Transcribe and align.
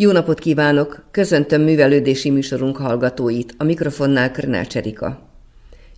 Jó 0.00 0.12
napot 0.12 0.38
kívánok! 0.38 1.04
Köszöntöm 1.10 1.62
művelődési 1.62 2.30
műsorunk 2.30 2.76
hallgatóit. 2.76 3.54
A 3.56 3.64
mikrofonnál 3.64 4.30
Krnál 4.30 4.66
Cserika. 4.66 5.30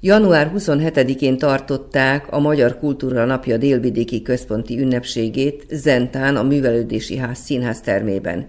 Január 0.01 0.53
27-én 0.57 1.39
tartották 1.39 2.33
a 2.33 2.39
Magyar 2.39 2.79
Kultúra 2.79 3.25
Napja 3.25 3.57
délvidéki 3.57 4.23
központi 4.23 4.81
ünnepségét 4.81 5.65
Zentán 5.71 6.37
a 6.37 6.43
Művelődési 6.43 7.17
Ház 7.17 7.39
színház 7.39 7.81
termében. 7.81 8.47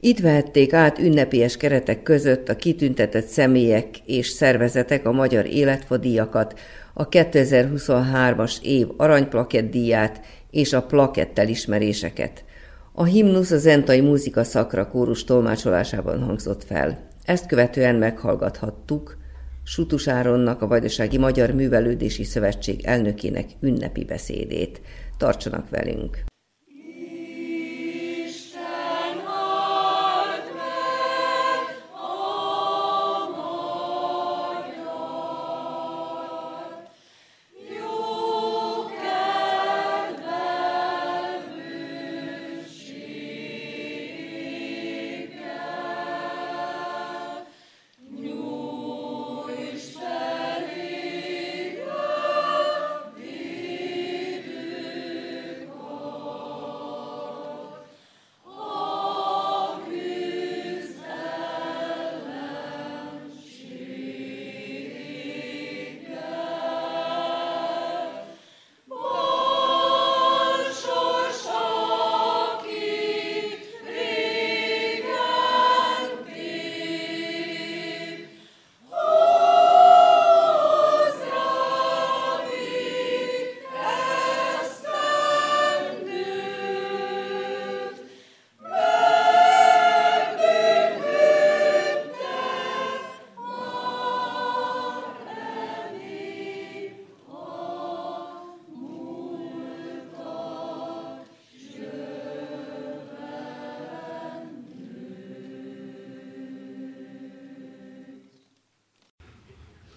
Itt 0.00 0.18
vehették 0.18 0.72
át 0.72 0.98
ünnepélyes 0.98 1.56
keretek 1.56 2.02
között 2.02 2.48
a 2.48 2.56
kitüntetett 2.56 3.26
személyek 3.26 3.88
és 4.06 4.28
szervezetek 4.28 5.06
a 5.06 5.12
magyar 5.12 5.46
életfodíjakat, 5.46 6.58
a 6.94 7.08
2023-as 7.08 8.60
év 8.60 8.86
aranyplakett 8.96 9.70
díját 9.70 10.20
és 10.50 10.72
a 10.72 10.82
plakett 10.82 11.38
elismeréseket. 11.38 12.44
A 12.94 13.04
himnusz 13.04 13.50
a 13.50 13.58
zentai 13.58 14.00
muzika 14.00 14.44
szakra 14.44 14.88
kórus 14.88 15.24
tolmácsolásában 15.24 16.22
hangzott 16.22 16.64
fel. 16.64 17.10
Ezt 17.24 17.46
követően 17.46 17.94
meghallgathattuk 17.94 19.16
Sutus 19.64 20.08
Áronnak, 20.08 20.62
a 20.62 20.66
Vajdasági 20.66 21.18
Magyar 21.18 21.50
Művelődési 21.50 22.24
Szövetség 22.24 22.84
elnökének 22.84 23.50
ünnepi 23.60 24.04
beszédét. 24.04 24.80
Tartsanak 25.16 25.70
velünk! 25.70 26.31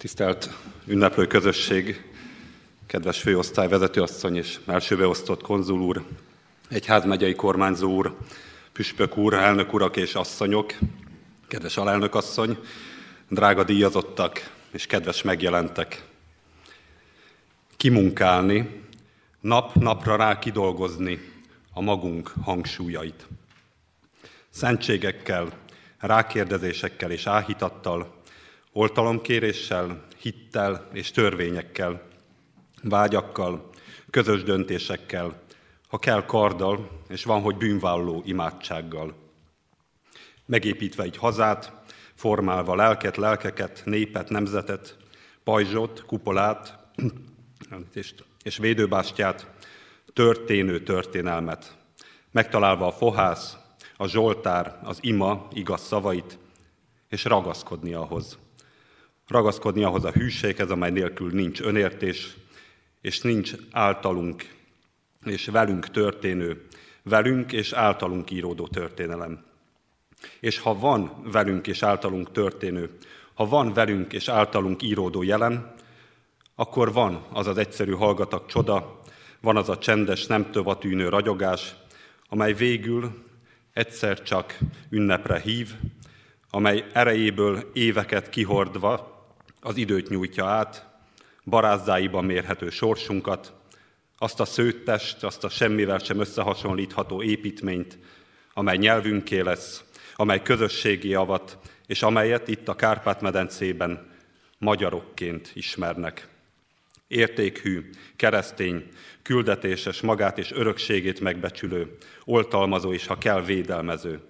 Tisztelt 0.05 0.49
ünneplő 0.85 1.27
közösség, 1.27 2.03
kedves 2.85 3.21
főosztály 3.21 3.67
vezetőasszony 3.67 4.35
és 4.35 4.59
elsőbeosztott 4.65 5.41
konzul 5.41 5.79
úr, 5.79 6.05
egyházmegyei 6.69 7.35
kormányzó 7.35 7.91
úr, 7.91 8.17
püspök 8.71 9.17
úr, 9.17 9.33
elnök 9.33 9.73
urak 9.73 9.97
és 9.97 10.15
asszonyok, 10.15 10.73
kedves 11.47 11.77
alelnök 11.77 12.15
asszony, 12.15 12.57
drága 13.29 13.63
díjazottak 13.63 14.51
és 14.71 14.85
kedves 14.85 15.21
megjelentek. 15.21 16.05
Kimunkálni, 17.77 18.81
nap-napra 19.39 20.15
rá 20.15 20.39
kidolgozni 20.39 21.19
a 21.73 21.81
magunk 21.81 22.31
hangsúlyait. 22.43 23.27
Szentségekkel, 24.49 25.57
rákérdezésekkel 25.99 27.11
és 27.11 27.27
áhítattal 27.27 28.14
oltalomkéréssel, 28.77 30.05
hittel 30.17 30.89
és 30.93 31.11
törvényekkel, 31.11 32.01
vágyakkal, 32.83 33.69
közös 34.09 34.43
döntésekkel, 34.43 35.41
ha 35.87 35.97
kell 35.97 36.25
karddal, 36.25 37.01
és 37.07 37.23
van, 37.23 37.41
hogy 37.41 37.55
bűnválló 37.55 38.21
imádsággal. 38.25 39.15
Megépítve 40.45 41.03
egy 41.03 41.17
hazát, 41.17 41.73
formálva 42.13 42.75
lelket, 42.75 43.17
lelkeket, 43.17 43.81
népet, 43.85 44.29
nemzetet, 44.29 44.97
pajzsot, 45.43 46.05
kupolát 46.05 46.77
és 48.43 48.57
védőbástyát, 48.57 49.51
történő 50.13 50.83
történelmet, 50.83 51.77
megtalálva 52.31 52.87
a 52.87 52.91
fohász, 52.91 53.57
a 53.97 54.07
zsoltár, 54.07 54.79
az 54.83 54.97
ima 55.01 55.47
igaz 55.53 55.81
szavait, 55.81 56.37
és 57.09 57.23
ragaszkodni 57.23 57.93
ahhoz, 57.93 58.43
ragaszkodni 59.27 59.83
ahhoz 59.83 60.03
a 60.03 60.11
hűséghez, 60.11 60.69
amely 60.69 60.91
nélkül 60.91 61.31
nincs 61.31 61.61
önértés, 61.61 62.35
és 63.01 63.21
nincs 63.21 63.53
általunk 63.71 64.53
és 65.25 65.45
velünk 65.45 65.89
történő, 65.89 66.65
velünk 67.03 67.51
és 67.51 67.71
általunk 67.71 68.31
íródó 68.31 68.67
történelem. 68.67 69.43
És 70.39 70.59
ha 70.59 70.79
van 70.79 71.11
velünk 71.31 71.67
és 71.67 71.83
általunk 71.83 72.31
történő, 72.31 72.89
ha 73.33 73.47
van 73.47 73.73
velünk 73.73 74.13
és 74.13 74.27
általunk 74.27 74.83
íródó 74.83 75.23
jelen, 75.23 75.73
akkor 76.55 76.93
van 76.93 77.25
az 77.31 77.47
az 77.47 77.57
egyszerű 77.57 77.91
hallgatak 77.91 78.47
csoda, 78.47 78.99
van 79.41 79.57
az 79.57 79.69
a 79.69 79.77
csendes, 79.77 80.25
nem 80.25 80.51
tövatűnő 80.51 81.09
ragyogás, 81.09 81.75
amely 82.29 82.53
végül 82.53 83.23
egyszer 83.73 84.21
csak 84.21 84.57
ünnepre 84.89 85.39
hív, 85.39 85.73
amely 86.49 86.85
erejéből 86.93 87.69
éveket 87.73 88.29
kihordva 88.29 89.14
az 89.65 89.77
időt 89.77 90.09
nyújtja 90.09 90.45
át, 90.45 90.85
barázdáiban 91.43 92.25
mérhető 92.25 92.69
sorsunkat, 92.69 93.53
azt 94.17 94.39
a 94.39 94.45
szőttest, 94.45 95.23
azt 95.23 95.43
a 95.43 95.49
semmivel 95.49 95.97
sem 95.97 96.19
összehasonlítható 96.19 97.21
építményt, 97.21 97.97
amely 98.53 98.77
nyelvünké 98.77 99.39
lesz, 99.39 99.83
amely 100.15 100.41
közösségi 100.41 101.13
avat, 101.13 101.57
és 101.85 102.03
amelyet 102.03 102.47
itt 102.47 102.67
a 102.67 102.75
Kárpát-medencében 102.75 104.11
magyarokként 104.57 105.51
ismernek. 105.53 106.27
Értékhű, 107.07 107.89
keresztény, 108.15 108.87
küldetéses, 109.21 110.01
magát 110.01 110.37
és 110.37 110.51
örökségét 110.51 111.19
megbecsülő, 111.19 111.97
oltalmazó 112.25 112.93
és 112.93 113.07
ha 113.07 113.17
kell 113.17 113.41
védelmező, 113.41 114.21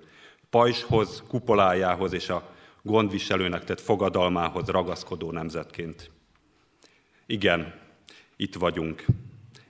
pajzshoz, 0.50 1.24
kupolájához 1.28 2.14
és 2.14 2.30
a 2.30 2.55
gondviselőnek 2.86 3.64
tett 3.64 3.82
fogadalmához 3.82 4.68
ragaszkodó 4.68 5.32
nemzetként. 5.32 6.12
Igen, 7.26 7.74
itt 8.36 8.56
vagyunk. 8.56 9.06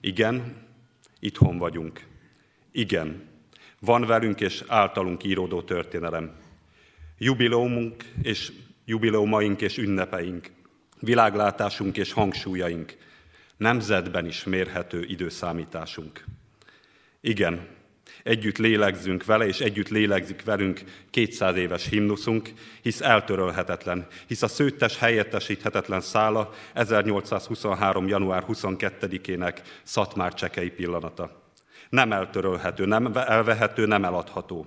Igen, 0.02 0.68
itthon 1.20 1.58
vagyunk. 1.58 2.08
Igen, 2.72 3.24
van 3.80 4.06
velünk 4.06 4.42
és 4.42 4.64
általunk 4.68 5.24
íródó 5.24 5.62
történelem. 5.62 6.36
Jubileumunk 7.18 8.04
és 8.22 8.52
jubileumaink 8.86 9.62
és 9.62 9.78
ünnepeink, 9.78 10.52
világlátásunk 11.00 11.98
és 11.98 12.12
hangsúlyaink, 12.12 12.98
nemzetben 13.58 14.26
is 14.26 14.44
mérhető 14.44 15.04
időszámításunk. 15.04 16.24
Igen, 17.22 17.68
Együtt 18.26 18.58
lélegzünk 18.58 19.26
vele, 19.26 19.48
és 19.48 19.60
együtt 19.60 19.90
lélegzik 19.90 20.44
velünk 20.44 20.82
200 21.10 21.56
éves 21.56 21.90
himnuszunk, 21.90 22.50
hisz 22.82 23.02
eltörölhetetlen, 23.02 24.08
hisz 24.28 24.42
a 24.42 24.48
szőttes 24.48 24.98
helyettesíthetetlen 24.98 26.02
szála 26.02 26.54
1823. 26.74 28.08
január 28.08 28.46
22-ének 28.48 29.58
Szatmár 29.84 30.34
csekei 30.34 30.70
pillanata. 30.70 31.52
Nem 31.90 32.12
eltörölhető, 32.12 32.86
nem 32.86 33.12
elvehető, 33.16 33.86
nem 33.86 34.06
eladható. 34.06 34.66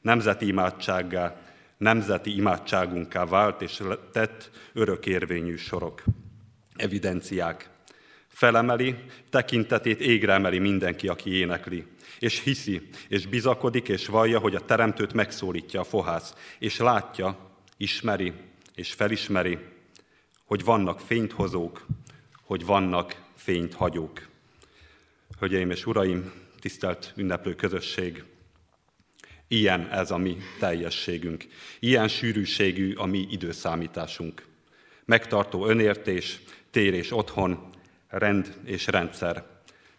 Nemzeti 0.00 0.46
imádsággá, 0.46 1.40
nemzeti 1.76 2.36
imádságunká 2.36 3.24
vált 3.24 3.62
és 3.62 3.82
tett 4.12 4.50
örökérvényű 4.72 5.56
sorok, 5.56 6.02
evidenciák, 6.76 7.70
Felemeli, 8.28 8.96
tekintetét 9.30 10.00
égre 10.00 10.32
emeli 10.32 10.58
mindenki, 10.58 11.08
aki 11.08 11.30
énekli, 11.30 11.86
és 12.18 12.42
hiszi, 12.42 12.88
és 13.08 13.26
bizakodik, 13.26 13.88
és 13.88 14.06
vallja, 14.06 14.38
hogy 14.38 14.54
a 14.54 14.64
teremtőt 14.64 15.12
megszólítja 15.12 15.80
a 15.80 15.84
fohász, 15.84 16.34
és 16.58 16.78
látja, 16.78 17.38
ismeri, 17.76 18.32
és 18.74 18.92
felismeri, 18.92 19.58
hogy 20.44 20.64
vannak 20.64 21.00
fényt 21.00 21.32
hozók, 21.32 21.86
hogy 22.42 22.64
vannak 22.64 23.22
fényt 23.36 23.74
hagyók. 23.74 24.28
Hölgyeim 25.38 25.70
és 25.70 25.86
uraim, 25.86 26.32
tisztelt 26.60 27.12
ünneplő 27.16 27.54
közösség, 27.54 28.24
ilyen 29.48 29.88
ez 29.90 30.10
a 30.10 30.16
mi 30.16 30.36
teljességünk, 30.58 31.46
ilyen 31.78 32.08
sűrűségű 32.08 32.94
a 32.94 33.06
mi 33.06 33.26
időszámításunk. 33.30 34.46
Megtartó 35.04 35.66
önértés, 35.66 36.40
tér 36.70 36.94
és 36.94 37.12
otthon, 37.12 37.68
rend 38.08 38.54
és 38.64 38.86
rendszer. 38.86 39.44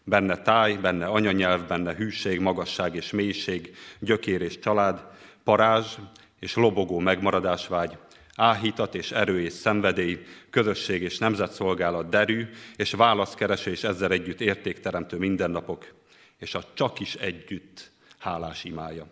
Benne 0.03 0.41
táj, 0.41 0.73
benne 0.73 1.05
anyanyelv, 1.05 1.67
benne 1.67 1.95
hűség, 1.95 2.39
magasság 2.39 2.95
és 2.95 3.11
mélység, 3.11 3.75
gyökér 3.99 4.41
és 4.41 4.59
család, 4.59 5.07
parázs 5.43 5.97
és 6.39 6.55
lobogó 6.55 6.99
megmaradásvágy, 6.99 7.97
áhítat 8.35 8.95
és 8.95 9.11
erő 9.11 9.41
és 9.41 9.53
szenvedély, 9.53 10.25
közösség 10.49 11.01
és 11.01 11.17
nemzetszolgálat 11.17 12.09
derű, 12.09 12.49
és 12.75 12.91
válaszkeresés 12.91 13.83
ezzel 13.83 14.11
együtt 14.11 14.41
értékteremtő 14.41 15.17
mindennapok, 15.17 15.93
és 16.37 16.55
a 16.55 16.63
csak 16.73 16.99
is 16.99 17.15
együtt 17.15 17.91
hálás 18.19 18.63
imája. 18.63 19.07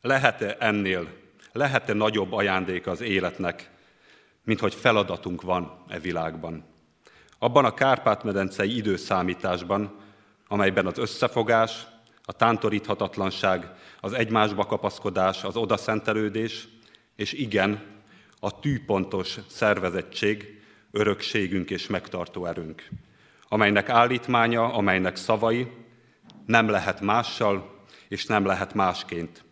Lehet-e 0.00 0.56
ennél, 0.58 1.08
lehet-e 1.52 1.92
nagyobb 1.92 2.32
ajándék 2.32 2.86
az 2.86 3.00
életnek, 3.00 3.70
mint 4.44 4.60
hogy 4.60 4.74
feladatunk 4.74 5.42
van 5.42 5.84
e 5.88 5.98
világban? 5.98 6.73
Abban 7.44 7.64
a 7.64 7.74
Kárpát-medencei 7.74 8.76
időszámításban, 8.76 9.96
amelyben 10.48 10.86
az 10.86 10.98
összefogás, 10.98 11.86
a 12.22 12.32
tántoríthatatlanság, 12.32 13.72
az 14.00 14.12
egymásba 14.12 14.66
kapaszkodás, 14.66 15.44
az 15.44 15.56
odaszentelődés, 15.56 16.68
és 17.16 17.32
igen, 17.32 17.82
a 18.40 18.60
tűpontos 18.60 19.38
szervezettség, 19.48 20.62
örökségünk 20.90 21.70
és 21.70 21.86
megtartó 21.86 22.46
erőnk, 22.46 22.88
amelynek 23.48 23.88
állítmánya, 23.88 24.72
amelynek 24.72 25.16
szavai 25.16 25.68
nem 26.46 26.68
lehet 26.68 27.00
mással, 27.00 27.84
és 28.08 28.26
nem 28.26 28.44
lehet 28.44 28.74
másként. 28.74 29.44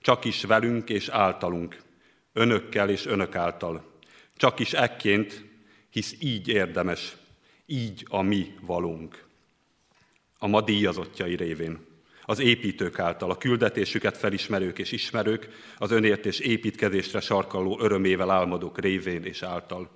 Csak 0.00 0.24
is 0.24 0.44
velünk 0.44 0.88
és 0.88 1.08
általunk, 1.08 1.82
önökkel 2.32 2.88
és 2.88 3.06
önök 3.06 3.34
által. 3.34 3.92
Csak 4.36 4.58
is 4.58 4.72
ekként, 4.72 5.44
hisz 5.90 6.14
így 6.20 6.48
érdemes, 6.48 7.16
így 7.70 8.06
a 8.08 8.22
mi 8.22 8.54
valunk. 8.60 9.24
A 10.38 10.46
ma 10.46 10.60
díjazottjai 10.60 11.36
révén 11.36 11.86
az 12.24 12.38
építők 12.38 12.98
által, 12.98 13.30
a 13.30 13.36
küldetésüket 13.36 14.16
felismerők 14.16 14.78
és 14.78 14.92
ismerők, 14.92 15.48
az 15.78 15.90
önért 15.90 16.26
és 16.26 16.38
építkezésre 16.38 17.20
sarkalló 17.20 17.78
örömével 17.80 18.30
álmodók 18.30 18.80
révén 18.80 19.24
és 19.24 19.42
által. 19.42 19.90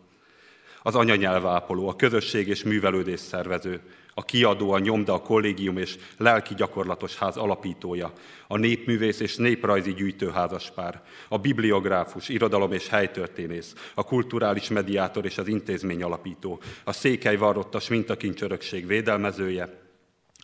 Az 0.82 0.94
anyanyelvápoló, 0.94 1.88
a 1.88 1.96
közösség 1.96 2.48
és 2.48 2.62
művelődés 2.62 3.20
szervező, 3.20 3.80
a 4.14 4.24
kiadó, 4.24 4.70
a 4.70 4.78
nyomda, 4.78 5.14
a 5.14 5.22
kollégium 5.22 5.76
és 5.76 5.96
lelki 6.16 6.54
gyakorlatos 6.54 7.16
ház 7.16 7.36
alapítója, 7.36 8.12
a 8.46 8.56
népművész 8.56 9.20
és 9.20 9.36
néprajzi 9.36 9.94
gyűjtőházaspár, 9.94 11.02
a 11.28 11.38
bibliográfus, 11.38 12.28
irodalom 12.28 12.72
és 12.72 12.88
helytörténész, 12.88 13.74
a 13.94 14.04
kulturális 14.04 14.68
mediátor 14.68 15.24
és 15.24 15.38
az 15.38 15.48
intézmény 15.48 16.02
alapító, 16.02 16.60
a 16.84 16.92
székely 16.92 17.36
varrottas 17.36 17.88
mintakincsörökség 17.88 18.86
védelmezője, 18.86 19.80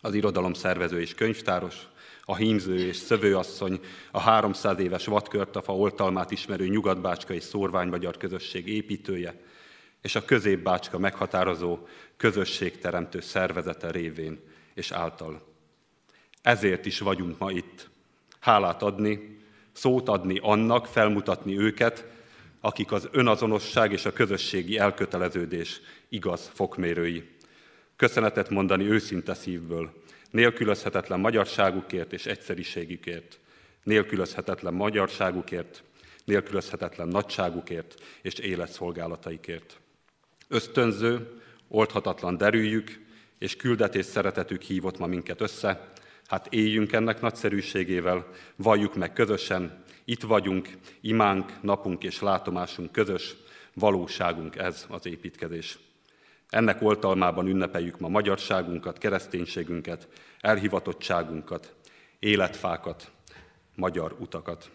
az 0.01 0.13
irodalom 0.13 0.53
szervező 0.53 1.01
és 1.01 1.13
könyvtáros, 1.13 1.75
a 2.23 2.35
hímző 2.35 2.79
és 2.87 2.95
szövőasszony, 2.95 3.79
a 4.11 4.19
300 4.19 4.79
éves 4.79 5.05
vadkörtafa 5.05 5.75
oltalmát 5.75 6.31
ismerő 6.31 6.67
nyugatbácska 6.67 7.33
és 7.33 7.43
szórványmagyar 7.43 8.17
közösség 8.17 8.67
építője, 8.67 9.41
és 10.01 10.15
a 10.15 10.25
középbácska 10.25 10.97
meghatározó 10.97 11.77
közösségteremtő 12.17 13.19
szervezete 13.19 13.91
révén 13.91 14.39
és 14.73 14.91
által. 14.91 15.41
Ezért 16.41 16.85
is 16.85 16.99
vagyunk 16.99 17.37
ma 17.37 17.51
itt. 17.51 17.89
Hálát 18.39 18.81
adni, 18.81 19.39
szót 19.71 20.09
adni 20.09 20.39
annak, 20.41 20.85
felmutatni 20.85 21.57
őket, 21.57 22.05
akik 22.61 22.91
az 22.91 23.07
önazonosság 23.11 23.91
és 23.91 24.05
a 24.05 24.13
közösségi 24.13 24.77
elköteleződés 24.77 25.81
igaz 26.09 26.51
fokmérői 26.53 27.37
köszönetet 27.99 28.49
mondani 28.49 28.89
őszinte 28.89 29.33
szívből, 29.33 29.93
nélkülözhetetlen 30.31 31.19
magyarságukért 31.19 32.13
és 32.13 32.25
egyszeriségükért, 32.25 33.39
nélkülözhetetlen 33.83 34.73
magyarságukért, 34.73 35.83
nélkülözhetetlen 36.25 37.07
nagyságukért 37.07 37.93
és 38.21 38.33
életszolgálataikért. 38.33 39.79
Ösztönző, 40.51 41.41
oldhatatlan 41.67 42.37
derűjük 42.37 43.05
és 43.37 43.55
küldetés 43.55 44.05
szeretetük 44.05 44.61
hívott 44.61 44.97
ma 44.97 45.05
minket 45.05 45.41
össze, 45.41 45.91
hát 46.27 46.53
éljünk 46.53 46.91
ennek 46.91 47.21
nagyszerűségével, 47.21 48.27
valljuk 48.55 48.95
meg 48.95 49.13
közösen, 49.13 49.83
itt 50.05 50.21
vagyunk, 50.21 50.69
imánk, 51.01 51.61
napunk 51.61 52.03
és 52.03 52.21
látomásunk 52.21 52.91
közös, 52.91 53.35
valóságunk 53.73 54.55
ez 54.55 54.85
az 54.89 55.05
építkezés. 55.05 55.79
Ennek 56.49 56.81
oltalmában 56.81 57.47
ünnepeljük 57.47 57.99
ma 57.99 58.07
magyarságunkat, 58.07 58.97
kereszténységünket, 58.97 60.07
elhivatottságunkat, 60.39 61.75
életfákat, 62.19 63.11
magyar 63.75 64.15
utakat. 64.19 64.71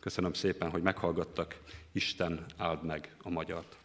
Köszönöm 0.00 0.32
szépen, 0.32 0.70
hogy 0.70 0.82
meghallgattak. 0.82 1.60
Isten 1.92 2.44
áld 2.56 2.84
meg 2.84 3.16
a 3.22 3.30
magyart. 3.30 3.76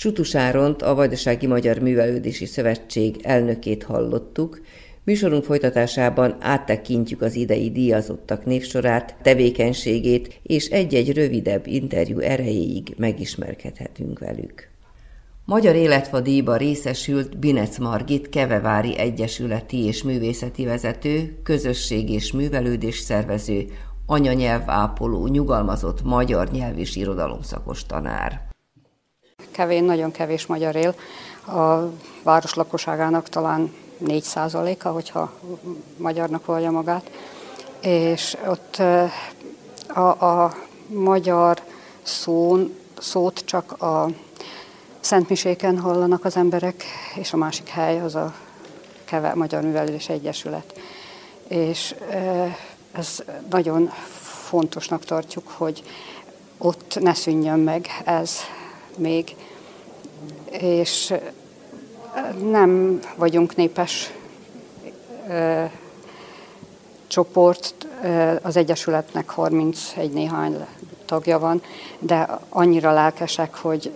Sutus 0.00 0.34
Áront, 0.34 0.82
a 0.82 0.94
Vajdasági 0.94 1.46
Magyar 1.46 1.78
Művelődési 1.78 2.46
Szövetség 2.46 3.20
elnökét 3.22 3.82
hallottuk, 3.82 4.60
Műsorunk 5.04 5.44
folytatásában 5.44 6.36
áttekintjük 6.38 7.22
az 7.22 7.34
idei 7.34 7.70
díjazottak 7.70 8.44
névsorát, 8.44 9.16
tevékenységét, 9.22 10.40
és 10.42 10.66
egy-egy 10.66 11.12
rövidebb 11.12 11.66
interjú 11.66 12.18
erejéig 12.18 12.94
megismerkedhetünk 12.96 14.18
velük. 14.18 14.68
Magyar 15.44 15.74
Életfa 15.74 16.20
díjba 16.20 16.56
részesült 16.56 17.38
Binec 17.38 17.78
Margit 17.78 18.28
Kevevári 18.28 18.98
Egyesületi 18.98 19.84
és 19.84 20.02
Művészeti 20.02 20.64
Vezető, 20.64 21.38
közösség 21.42 22.10
és 22.10 22.32
művelődés 22.32 22.98
szervező, 22.98 23.64
anyanyelv 24.06 24.62
ápoló, 24.66 25.26
nyugalmazott 25.26 26.02
magyar 26.02 26.50
nyelv 26.50 26.78
és 26.78 26.96
irodalomszakos 26.96 27.86
tanár 27.86 28.49
kevén, 29.50 29.84
nagyon 29.84 30.10
kevés 30.10 30.46
magyar 30.46 30.76
él. 30.76 30.94
A 31.46 31.90
város 32.22 32.54
lakosságának 32.54 33.28
talán 33.28 33.74
4 33.98 34.22
százaléka, 34.22 34.90
hogyha 34.90 35.32
magyarnak 35.96 36.46
vallja 36.46 36.70
magát. 36.70 37.10
És 37.80 38.36
ott 38.46 38.82
a, 39.94 40.00
a 40.24 40.54
magyar 40.86 41.62
szón, 42.02 42.76
szót 42.98 43.42
csak 43.44 43.82
a 43.82 44.08
Szentmiséken 45.00 45.78
hallanak 45.78 46.24
az 46.24 46.36
emberek, 46.36 46.84
és 47.14 47.32
a 47.32 47.36
másik 47.36 47.68
hely 47.68 48.00
az 48.00 48.14
a 48.14 48.34
Keve 49.04 49.34
Magyar 49.34 49.62
Művelődés 49.62 50.08
Egyesület. 50.08 50.80
És 51.48 51.94
ez 52.92 53.22
nagyon 53.50 53.90
fontosnak 54.48 55.04
tartjuk, 55.04 55.48
hogy 55.48 55.82
ott 56.58 56.98
ne 57.00 57.14
szűnjön 57.14 57.58
meg 57.58 57.86
ez 58.04 58.38
még 59.00 59.36
és 60.50 61.14
nem 62.50 63.00
vagyunk 63.16 63.56
népes 63.56 64.12
csoport, 67.06 67.86
az 68.42 68.56
Egyesületnek 68.56 69.30
31 69.30 70.12
néhány 70.12 70.66
tagja 71.04 71.38
van, 71.38 71.62
de 71.98 72.38
annyira 72.48 72.92
lelkesek, 72.92 73.54
hogy 73.54 73.92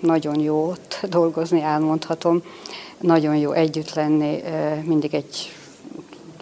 nagyon 0.00 0.40
jó 0.40 0.66
ott 0.68 1.00
dolgozni, 1.08 1.60
elmondhatom. 1.60 2.42
Nagyon 2.98 3.36
jó 3.36 3.52
együtt 3.52 3.94
lenni, 3.94 4.42
mindig 4.82 5.14
egy 5.14 5.56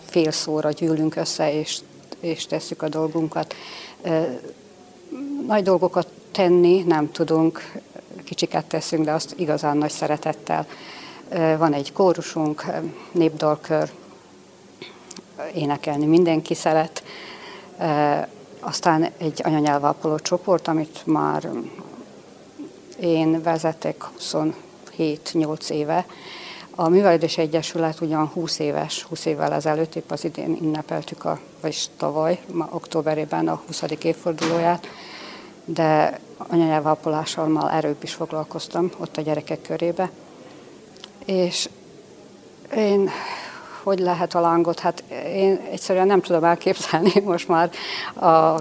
fél 0.05 0.31
szóra 0.31 0.71
gyűlünk 0.71 1.17
össze, 1.17 1.53
és, 1.53 1.79
és 2.21 2.47
tesszük 2.47 2.83
a 2.83 2.89
dolgunkat. 2.89 3.55
Nagy 5.47 5.63
dolgokat 5.63 6.07
tenni, 6.33 6.83
nem 6.83 7.11
tudunk, 7.11 7.73
kicsiket 8.25 8.65
teszünk, 8.65 9.05
de 9.05 9.13
azt 9.13 9.35
igazán 9.37 9.77
nagy 9.77 9.91
szeretettel. 9.91 10.67
Van 11.59 11.73
egy 11.73 11.93
kórusunk, 11.93 12.65
népdalkör, 13.13 13.91
énekelni 15.55 16.07
mindenki 16.07 16.55
szeret. 16.55 17.03
Aztán 18.61 19.09
egy 19.19 19.41
anyanyelvápoló 19.45 20.19
csoport, 20.19 20.69
amit 20.69 21.03
már 21.07 21.49
én 23.01 23.43
vezetek 23.43 24.05
27-8 24.19 25.71
éve. 25.71 26.07
A 26.75 26.89
Művelődés 26.89 27.39
Egyesület 27.39 28.01
ugyan 28.01 28.27
20 28.27 28.59
éves, 28.59 29.03
20 29.03 29.25
évvel 29.25 29.53
ezelőtt, 29.53 29.95
épp 29.95 30.11
az 30.11 30.25
idén 30.25 30.59
ünnepeltük, 30.63 31.25
a, 31.25 31.39
vagyis 31.61 31.87
tavaly, 31.97 32.41
ma 32.53 32.69
októberében 32.73 33.49
a 33.49 33.63
20. 33.67 33.83
évfordulóját, 34.03 34.87
de 35.75 36.21
anyanyelvápolással 36.37 37.47
már 37.47 37.75
erőbb 37.75 38.03
is 38.03 38.15
foglalkoztam 38.15 38.91
ott 38.99 39.17
a 39.17 39.21
gyerekek 39.21 39.63
körébe. 39.63 40.11
És 41.25 41.69
én 42.77 43.11
hogy 43.83 43.99
lehet 43.99 44.35
a 44.35 44.41
lángot? 44.41 44.79
Hát 44.79 45.05
én 45.27 45.61
egyszerűen 45.71 46.07
nem 46.07 46.21
tudom 46.21 46.45
elképzelni 46.45 47.21
most 47.25 47.49
már 47.49 47.71
a 48.15 48.61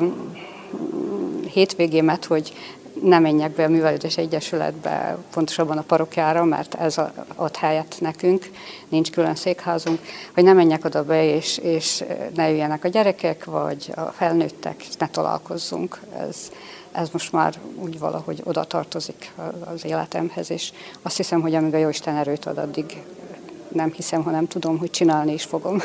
hétvégémet, 1.52 2.26
hogy 2.26 2.54
nem 3.02 3.22
menjek 3.22 3.52
be 3.52 3.64
a 3.64 3.70
Művelődés 3.70 4.18
Egyesületbe, 4.18 5.18
pontosabban 5.34 5.78
a 5.78 5.82
parokjára, 5.82 6.44
mert 6.44 6.74
ez 6.74 6.98
ad 7.36 7.56
helyet 7.56 7.96
nekünk, 8.00 8.50
nincs 8.90 9.12
külön 9.12 9.36
székházunk, 9.36 10.00
hogy 10.34 10.44
ne 10.44 10.54
menjek 10.54 10.86
oda 10.86 11.04
be, 11.04 11.24
és, 11.36 11.58
és 11.58 12.04
ne 12.36 12.50
jöjjenek 12.50 12.84
a 12.84 12.88
gyerekek, 12.88 13.46
vagy 13.46 13.92
a 13.96 14.02
felnőttek, 14.02 14.84
ne 15.00 15.08
találkozzunk. 15.08 16.00
Ez, 16.18 16.52
ez 16.92 17.10
most 17.10 17.32
már 17.32 17.60
úgy 17.76 18.00
valahogy 18.00 18.42
oda 18.44 18.64
tartozik 18.64 19.32
az 19.74 19.86
életemhez, 19.86 20.52
és 20.52 20.72
azt 21.02 21.18
hiszem, 21.18 21.42
hogy 21.42 21.56
amíg 21.56 21.74
a 21.74 21.78
Jóisten 21.78 22.16
erőt 22.16 22.46
ad, 22.46 22.58
addig 22.58 23.04
nem 23.68 23.92
hiszem, 23.92 24.24
hanem 24.24 24.48
tudom, 24.48 24.78
hogy 24.78 24.90
csinálni 24.90 25.34
is 25.34 25.44
fogom. 25.44 25.82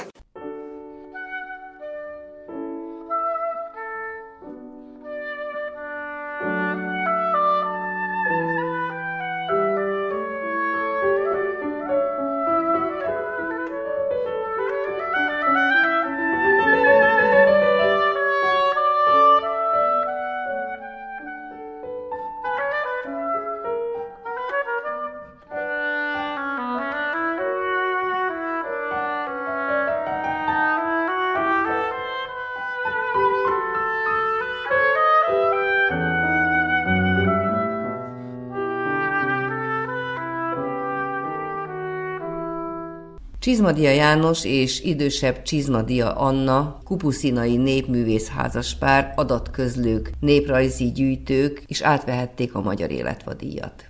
Csizmadia 43.57 43.91
János 43.91 44.45
és 44.45 44.81
idősebb 44.81 45.43
Csizmadia 45.43 46.15
Anna, 46.15 46.81
kupuszinai 46.85 47.57
népművész 47.57 48.29
házaspár, 48.29 49.13
adatközlők, 49.17 50.11
néprajzi 50.21 50.93
gyűjtők 50.93 51.63
is 51.67 51.81
átvehették 51.81 52.55
a 52.55 52.61
Magyar 52.61 52.91
Életvadíjat. 52.91 53.85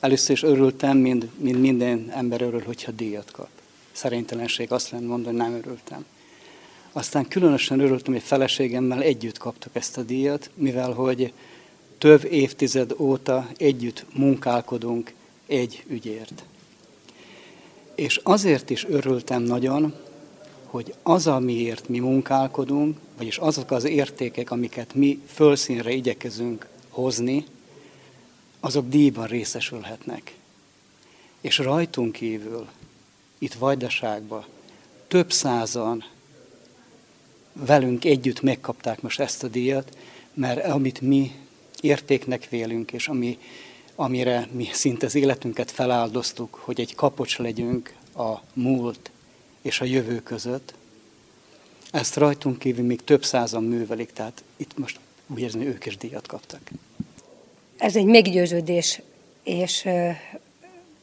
Először 0.00 0.30
is 0.30 0.42
örültem, 0.42 0.96
mint, 0.96 1.40
mint 1.40 1.60
minden 1.60 2.10
ember 2.14 2.42
örül, 2.42 2.62
hogyha 2.64 2.92
díjat 2.92 3.30
kap. 3.30 3.48
Szerintelenség 3.92 4.72
azt 4.72 4.90
lenne 4.90 5.06
mondani, 5.06 5.36
nem 5.36 5.52
örültem. 5.52 6.04
Aztán 6.92 7.28
különösen 7.28 7.80
örültem, 7.80 8.12
hogy 8.12 8.22
feleségemmel 8.22 9.02
együtt 9.02 9.38
kaptuk 9.38 9.76
ezt 9.76 9.98
a 9.98 10.02
díjat, 10.02 10.50
mivel 10.54 10.92
hogy 10.92 11.32
több 11.98 12.24
évtized 12.24 12.94
óta 12.98 13.48
együtt 13.56 14.04
munkálkodunk 14.14 15.12
egy 15.46 15.84
ügyért. 15.88 16.44
És 17.94 18.20
azért 18.22 18.70
is 18.70 18.84
örültem 18.84 19.42
nagyon, 19.42 19.94
hogy 20.64 20.94
az, 21.02 21.26
amiért 21.26 21.88
mi 21.88 21.98
munkálkodunk, 21.98 22.98
vagyis 23.16 23.36
azok 23.36 23.70
az 23.70 23.84
értékek, 23.84 24.50
amiket 24.50 24.94
mi 24.94 25.20
fölszínre 25.26 25.90
igyekezünk 25.90 26.68
hozni, 26.88 27.44
azok 28.60 28.88
díjban 28.88 29.26
részesülhetnek. 29.26 30.34
És 31.40 31.58
rajtunk 31.58 32.12
kívül, 32.12 32.66
itt 33.38 33.54
Vajdaságban, 33.54 34.44
több 35.08 35.32
százan 35.32 36.04
velünk 37.52 38.04
együtt 38.04 38.40
megkapták 38.40 39.02
most 39.02 39.20
ezt 39.20 39.42
a 39.44 39.48
díjat, 39.48 39.96
mert 40.34 40.66
amit 40.66 41.00
mi 41.00 41.32
értéknek 41.80 42.48
vélünk, 42.48 42.92
és 42.92 43.08
ami 43.08 43.38
amire 43.94 44.48
mi 44.50 44.68
szinte 44.72 45.06
az 45.06 45.14
életünket 45.14 45.70
feláldoztuk, 45.70 46.54
hogy 46.54 46.80
egy 46.80 46.94
kapocs 46.94 47.38
legyünk 47.38 47.94
a 48.16 48.34
múlt 48.52 49.10
és 49.62 49.80
a 49.80 49.84
jövő 49.84 50.22
között. 50.22 50.74
Ezt 51.90 52.16
rajtunk 52.16 52.58
kívül 52.58 52.84
még 52.84 53.04
több 53.04 53.24
százan 53.24 53.64
művelik, 53.64 54.12
tehát 54.12 54.42
itt 54.56 54.78
most 54.78 54.98
úgy 55.26 55.40
érzem, 55.40 55.60
hogy 55.60 55.68
ők 55.68 55.86
is 55.86 55.96
díjat 55.96 56.26
kaptak. 56.26 56.60
Ez 57.76 57.96
egy 57.96 58.04
meggyőződés, 58.04 59.00
és 59.42 59.88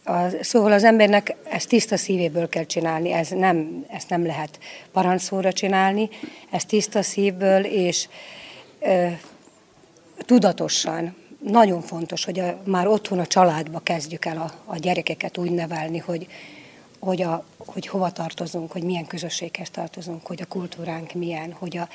a, 0.04 0.30
szóval 0.42 0.72
az 0.72 0.84
embernek 0.84 1.36
ezt 1.44 1.68
tiszta 1.68 1.98
szívéből 1.98 2.50
kell 2.50 2.66
csinálni, 2.66 3.12
ez 3.12 3.30
nem, 3.30 3.86
ezt 3.88 4.10
nem 4.10 4.26
lehet 4.26 4.60
parancsszóra 4.92 5.54
csinálni, 5.54 6.10
ezt 6.50 6.68
tiszta 6.68 7.02
szívből 7.02 7.66
és 7.66 8.08
ö, 8.80 9.08
tudatosan, 10.18 11.16
nagyon 11.44 11.82
fontos, 11.82 12.26
hogy 12.26 12.40
a, 12.40 12.58
már 12.64 12.88
otthon 12.88 13.20
a 13.20 13.26
családba 13.26 13.80
kezdjük 13.80 14.26
el 14.26 14.38
a, 14.38 14.52
a 14.66 14.78
gyerekeket 14.78 15.38
úgy 15.38 15.52
nevelni, 15.52 15.98
hogy, 15.98 16.28
hogy, 17.00 17.22
a, 17.22 17.46
hogy 17.58 17.88
hova 17.88 18.12
tartozunk, 18.12 18.72
hogy 18.72 18.84
milyen 18.84 19.08
közösséghez 19.08 19.70
tartozunk, 19.70 20.28
hogy 20.28 20.42
a 20.42 20.46
kultúránk 20.46 21.14
milyen, 21.14 21.52
hogy 21.52 21.78
a, 21.78 21.88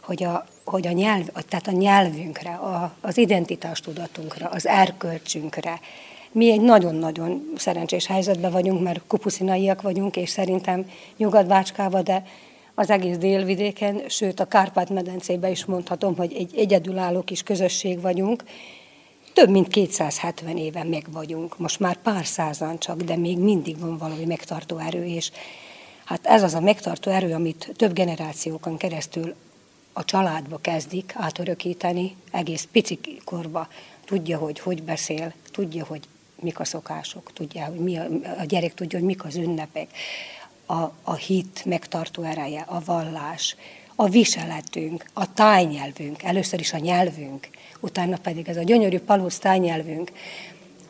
hogy 0.00 0.22
a, 0.22 0.46
hogy 0.64 0.86
a 0.86 0.92
nyelv, 0.92 1.28
tehát 1.48 1.66
a 1.66 1.72
nyelvünkre, 1.72 2.50
a, 2.50 2.94
az 3.00 3.18
identitástudatunkra, 3.18 4.48
az 4.48 4.66
erkölcsünkre. 4.66 5.80
Mi 6.32 6.50
egy 6.50 6.60
nagyon-nagyon 6.60 7.52
szerencsés 7.56 8.06
helyzetben 8.06 8.50
vagyunk, 8.50 8.82
mert 8.82 9.00
kupuszinaiak 9.06 9.82
vagyunk, 9.82 10.16
és 10.16 10.30
szerintem 10.30 10.90
nyugat 11.16 11.46
de 12.02 12.22
az 12.74 12.90
egész 12.90 13.18
délvidéken, 13.18 14.02
sőt 14.08 14.40
a 14.40 14.44
Kárpát-medencében 14.44 15.50
is 15.50 15.64
mondhatom, 15.64 16.16
hogy 16.16 16.32
egy 16.32 16.50
egyedülálló 16.56 17.22
kis 17.22 17.42
közösség 17.42 18.00
vagyunk, 18.00 18.44
több 19.32 19.48
mint 19.48 19.68
270 19.68 20.56
éve 20.56 20.84
meg 20.84 21.06
vagyunk, 21.12 21.58
most 21.58 21.80
már 21.80 21.96
pár 21.96 22.26
százan 22.26 22.78
csak, 22.78 23.02
de 23.02 23.16
még 23.16 23.38
mindig 23.38 23.78
van 23.78 23.98
valami 23.98 24.24
megtartó 24.24 24.78
erő, 24.78 25.04
és 25.04 25.30
hát 26.04 26.26
ez 26.26 26.42
az 26.42 26.54
a 26.54 26.60
megtartó 26.60 27.10
erő, 27.10 27.34
amit 27.34 27.72
több 27.76 27.92
generációkon 27.92 28.76
keresztül 28.76 29.34
a 29.92 30.04
családba 30.04 30.58
kezdik 30.58 31.12
átörökíteni, 31.16 32.16
egész 32.30 32.68
pici 32.72 32.98
korba. 33.24 33.68
Tudja, 34.04 34.38
hogy 34.38 34.60
hogy 34.60 34.82
beszél, 34.82 35.32
tudja, 35.50 35.84
hogy 35.84 36.00
mik 36.40 36.60
a 36.60 36.64
szokások, 36.64 37.32
tudja, 37.32 37.64
hogy 37.64 37.78
mi 37.78 37.96
a, 37.96 38.06
a 38.38 38.44
gyerek 38.44 38.74
tudja, 38.74 38.98
hogy 38.98 39.06
mik 39.06 39.24
az 39.24 39.36
ünnepek, 39.36 39.88
a, 40.66 40.92
a 41.02 41.14
hit 41.14 41.64
megtartó 41.64 42.22
ereje, 42.22 42.64
a 42.66 42.82
vallás, 42.84 43.56
a 43.94 44.08
viseletünk, 44.08 45.04
a 45.12 45.32
tájnyelvünk, 45.32 46.22
először 46.22 46.60
is 46.60 46.72
a 46.72 46.78
nyelvünk, 46.78 47.48
utána 47.80 48.16
pedig 48.16 48.48
ez 48.48 48.56
a 48.56 48.62
gyönyörű 48.62 48.98
palusz 48.98 49.38
tájnyelvünk, 49.38 50.12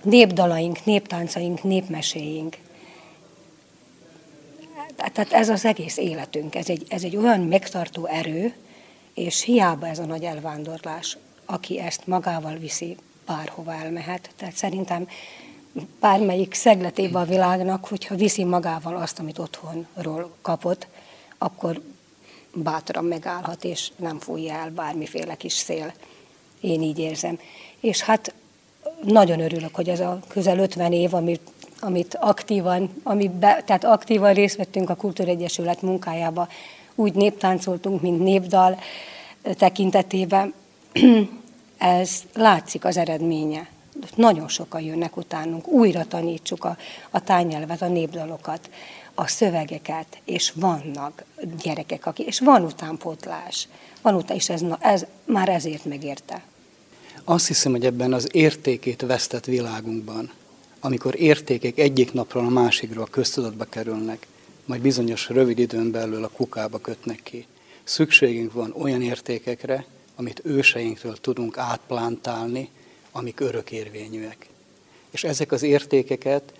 népdalaink, 0.02 0.84
néptáncaink, 0.84 1.62
népmeséink. 1.62 2.56
Tehát 4.96 5.32
ez 5.32 5.48
az 5.48 5.64
egész 5.64 5.96
életünk, 5.96 6.54
ez 6.54 6.68
egy, 6.68 6.86
ez 6.88 7.02
egy 7.02 7.16
olyan 7.16 7.40
megtartó 7.40 8.06
erő, 8.06 8.54
és 9.14 9.42
hiába 9.42 9.86
ez 9.86 9.98
a 9.98 10.04
nagy 10.04 10.22
elvándorlás, 10.24 11.16
aki 11.44 11.78
ezt 11.78 12.06
magával 12.06 12.56
viszi, 12.56 12.96
bárhova 13.26 13.72
elmehet. 13.72 14.30
Tehát 14.36 14.54
szerintem 14.54 15.08
bármelyik 16.00 16.54
szegletébe 16.54 17.18
a 17.18 17.24
világnak, 17.24 17.86
hogyha 17.86 18.14
viszi 18.14 18.44
magával 18.44 18.96
azt, 18.96 19.18
amit 19.18 19.38
otthonról 19.38 20.30
kapott, 20.42 20.86
akkor 21.38 21.80
bátran 22.54 23.04
megállhat, 23.04 23.64
és 23.64 23.90
nem 23.96 24.18
fújja 24.18 24.54
el 24.54 24.70
bármiféle 24.70 25.34
kis 25.34 25.52
szél. 25.52 25.92
Én 26.60 26.82
így 26.82 26.98
érzem. 26.98 27.38
És 27.80 28.00
hát 28.00 28.34
nagyon 29.02 29.40
örülök, 29.40 29.74
hogy 29.74 29.88
ez 29.88 30.00
a 30.00 30.20
közel 30.28 30.58
50 30.58 30.92
év, 30.92 31.14
amit, 31.14 31.40
amit 31.80 32.14
aktívan, 32.20 32.90
amiben, 33.02 33.64
tehát 33.64 33.84
aktívan 33.84 34.34
részt 34.34 34.56
vettünk 34.56 34.90
a 34.90 34.94
Kultúregyesület 34.94 35.82
munkájába, 35.82 36.48
úgy 36.94 37.14
néptáncoltunk, 37.14 38.00
mint 38.00 38.22
népdal 38.22 38.78
tekintetében. 39.56 40.54
ez 41.80 42.22
látszik 42.34 42.84
az 42.84 42.96
eredménye. 42.96 43.68
Nagyon 44.14 44.48
sokan 44.48 44.80
jönnek 44.80 45.16
utánunk, 45.16 45.68
újra 45.68 46.04
tanítsuk 46.04 46.64
a, 46.64 46.76
a 47.10 47.20
tájnyelvet, 47.20 47.82
a 47.82 47.88
népdalokat, 47.88 48.70
a 49.14 49.26
szövegeket, 49.26 50.20
és 50.24 50.52
vannak 50.54 51.24
gyerekek, 51.62 52.06
akik, 52.06 52.26
és 52.26 52.40
van 52.40 52.62
utánpótlás. 52.62 53.68
Van 54.02 54.14
után, 54.14 54.36
és 54.36 54.48
ez, 54.48 54.62
ez 54.80 55.06
már 55.24 55.48
ezért 55.48 55.84
megérte. 55.84 56.42
Azt 57.24 57.46
hiszem, 57.46 57.72
hogy 57.72 57.84
ebben 57.84 58.12
az 58.12 58.28
értékét 58.32 59.02
vesztett 59.02 59.44
világunkban, 59.44 60.32
amikor 60.80 61.20
értékek 61.20 61.78
egyik 61.78 62.12
napról 62.12 62.44
a 62.44 62.48
másikra 62.48 63.02
a 63.02 63.06
köztudatba 63.06 63.64
kerülnek, 63.64 64.26
majd 64.64 64.80
bizonyos 64.80 65.28
rövid 65.28 65.58
időn 65.58 65.90
belül 65.90 66.24
a 66.24 66.28
kukába 66.28 66.78
kötnek 66.78 67.20
ki. 67.22 67.46
Szükségünk 67.84 68.52
van 68.52 68.74
olyan 68.78 69.02
értékekre, 69.02 69.84
amit 70.14 70.40
őseinktől 70.44 71.16
tudunk 71.16 71.58
átplántálni, 71.58 72.68
amik 73.12 73.40
örökérvényűek. 73.40 74.48
És 75.10 75.24
ezek 75.24 75.52
az 75.52 75.62
értékeket, 75.62 76.52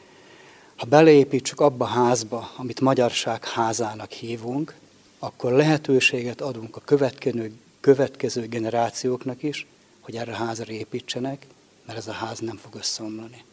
ha 0.77 0.87
beleépítsük 0.87 1.61
abba 1.61 1.85
a 1.85 1.89
házba, 1.89 2.53
amit 2.57 2.81
magyarság 2.81 3.45
házának 3.45 4.11
hívunk, 4.11 4.75
akkor 5.19 5.53
lehetőséget 5.53 6.41
adunk 6.41 6.77
a 6.77 6.83
következő, 6.85 7.53
következő 7.81 8.47
generációknak 8.47 9.43
is, 9.43 9.67
hogy 10.11 10.19
erre 10.19 10.37
házra 10.37 10.73
építsenek, 10.73 11.47
mert 11.87 11.99
ez 11.99 12.09
a 12.09 12.13
ház 12.13 12.39
nem 12.39 12.57
fog 12.57 12.75
összeomlani. 12.75 13.45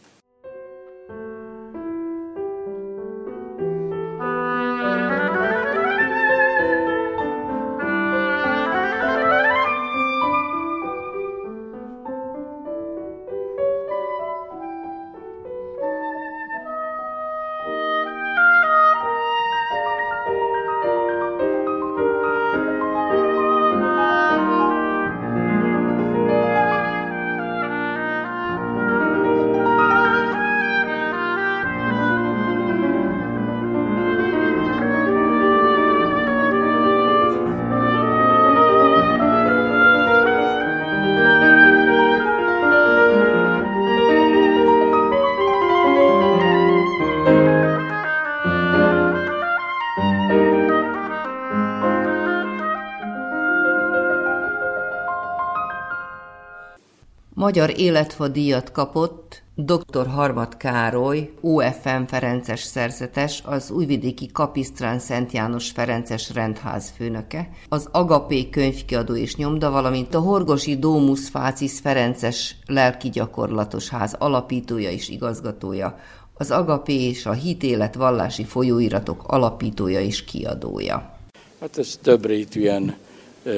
Magyar 57.48 57.79
életfa 57.79 58.27
díjat 58.27 58.72
kapott 58.72 59.44
dr. 59.55 60.07
Harmat 60.07 60.57
Károly, 60.57 61.31
UFM 61.42 62.03
Ferences 62.07 62.60
szerzetes, 62.60 63.42
az 63.46 63.72
újvidéki 63.72 64.29
Kapisztrán 64.31 65.00
Szent 65.00 65.31
János 65.31 65.70
Ferences 65.70 66.33
rendház 66.33 66.94
főnöke, 66.98 67.50
az 67.70 67.88
Agapé 67.92 68.50
könyvkiadó 68.50 69.16
és 69.16 69.36
nyomda, 69.36 69.72
valamint 69.72 70.14
a 70.14 70.20
Horgosi 70.20 70.77
Domus 70.77 71.29
Fácis 71.29 71.79
Ferences 71.79 72.55
lelki 72.66 73.10
gyakorlatos 73.10 73.90
ház 73.90 74.16
alapítója 74.20 74.92
és 74.92 75.10
igazgatója, 75.10 76.00
az 76.33 76.51
Agapé 76.51 77.07
és 77.07 77.25
a 77.25 77.33
Hitélet 77.33 77.96
vallási 77.96 78.44
folyóiratok 78.44 79.24
alapítója 79.27 80.00
és 80.00 80.24
kiadója. 80.24 81.18
Hát 81.60 81.77
ez 81.77 82.00
több 82.01 82.25
rétűen 82.25 82.96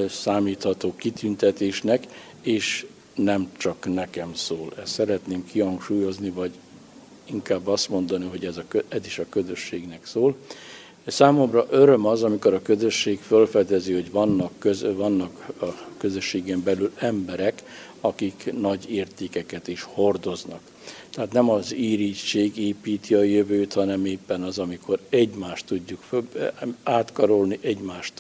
számítható 0.07 0.95
kitüntetésnek, 0.95 2.07
és 2.41 2.85
nem 3.23 3.51
csak 3.57 3.93
nekem 3.93 4.33
szól. 4.33 4.73
Ezt 4.81 4.93
szeretném 4.93 5.45
kihangsúlyozni, 5.45 6.29
vagy 6.29 6.51
inkább 7.25 7.67
azt 7.67 7.89
mondani, 7.89 8.25
hogy 8.25 8.45
ez, 8.45 8.57
a, 8.57 8.63
ez 8.87 9.05
is 9.05 9.19
a 9.19 9.25
közösségnek 9.29 10.05
szól. 10.05 10.35
Számomra 11.05 11.67
öröm 11.69 12.05
az, 12.05 12.23
amikor 12.23 12.53
a 12.53 12.61
közösség 12.61 13.19
felfedezi, 13.19 13.93
hogy 13.93 14.11
vannak, 14.11 14.51
köz, 14.57 14.85
vannak 14.95 15.45
a 15.61 15.65
közösségen 15.97 16.63
belül 16.63 16.91
emberek, 16.95 17.63
akik 18.01 18.53
nagy 18.59 18.91
értékeket 18.91 19.67
is 19.67 19.81
hordoznak. 19.81 20.61
Tehát 21.09 21.31
nem 21.33 21.49
az 21.49 21.75
írítség 21.75 22.57
építi 22.57 23.13
a 23.13 23.21
jövőt, 23.21 23.73
hanem 23.73 24.05
éppen 24.05 24.43
az, 24.43 24.59
amikor 24.59 24.99
egymást 25.09 25.65
tudjuk 25.65 26.03
átkarolni, 26.83 27.59
egymást 27.61 28.13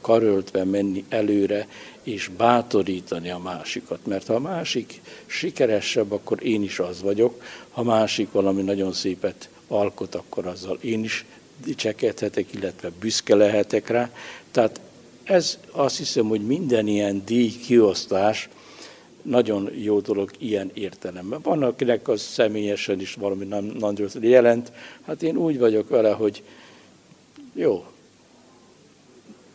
karöltve 0.00 0.64
menni 0.64 1.04
előre, 1.08 1.68
és 2.02 2.30
bátorítani 2.36 3.30
a 3.30 3.38
másikat. 3.38 4.06
Mert 4.06 4.26
ha 4.26 4.34
a 4.34 4.40
másik 4.40 5.00
sikeresebb, 5.26 6.12
akkor 6.12 6.46
én 6.46 6.62
is 6.62 6.78
az 6.78 7.02
vagyok. 7.02 7.42
Ha 7.70 7.82
másik 7.82 8.32
valami 8.32 8.62
nagyon 8.62 8.92
szépet 8.92 9.48
alkot, 9.68 10.14
akkor 10.14 10.46
azzal 10.46 10.78
én 10.80 11.04
is 11.04 11.24
dicsekedhetek, 11.64 12.54
illetve 12.54 12.90
büszke 13.00 13.34
lehetek 13.34 13.88
rá. 13.88 14.10
Tehát 14.50 14.80
ez 15.24 15.58
azt 15.70 15.96
hiszem, 15.96 16.26
hogy 16.26 16.46
minden 16.46 16.86
ilyen 16.86 17.22
díj 17.24 17.50
kiosztás 17.66 18.48
nagyon 19.22 19.70
jó 19.74 20.00
dolog 20.00 20.30
ilyen 20.38 20.70
értelemben. 20.74 21.40
Van, 21.42 21.62
akinek 21.62 22.08
az 22.08 22.20
személyesen 22.20 23.00
is 23.00 23.14
valami 23.14 23.44
nagyon 23.78 24.08
jelent. 24.20 24.72
Hát 25.06 25.22
én 25.22 25.36
úgy 25.36 25.58
vagyok 25.58 25.88
vele, 25.88 26.10
hogy 26.10 26.42
jó, 27.54 27.84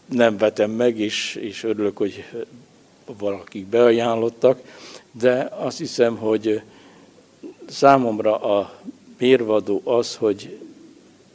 nem 0.06 0.38
vetem 0.38 0.72
meg, 0.72 1.00
és, 1.00 1.36
és 1.36 1.63
örülök, 1.63 1.98
hogy 1.98 2.24
valakik 3.18 3.65
beajánlottak, 3.65 4.62
de 5.12 5.50
azt 5.58 5.78
hiszem, 5.78 6.18
hogy 6.18 6.62
számomra 7.68 8.38
a 8.38 8.80
mérvadó 9.18 9.82
az, 9.84 10.15
hogy 10.15 10.60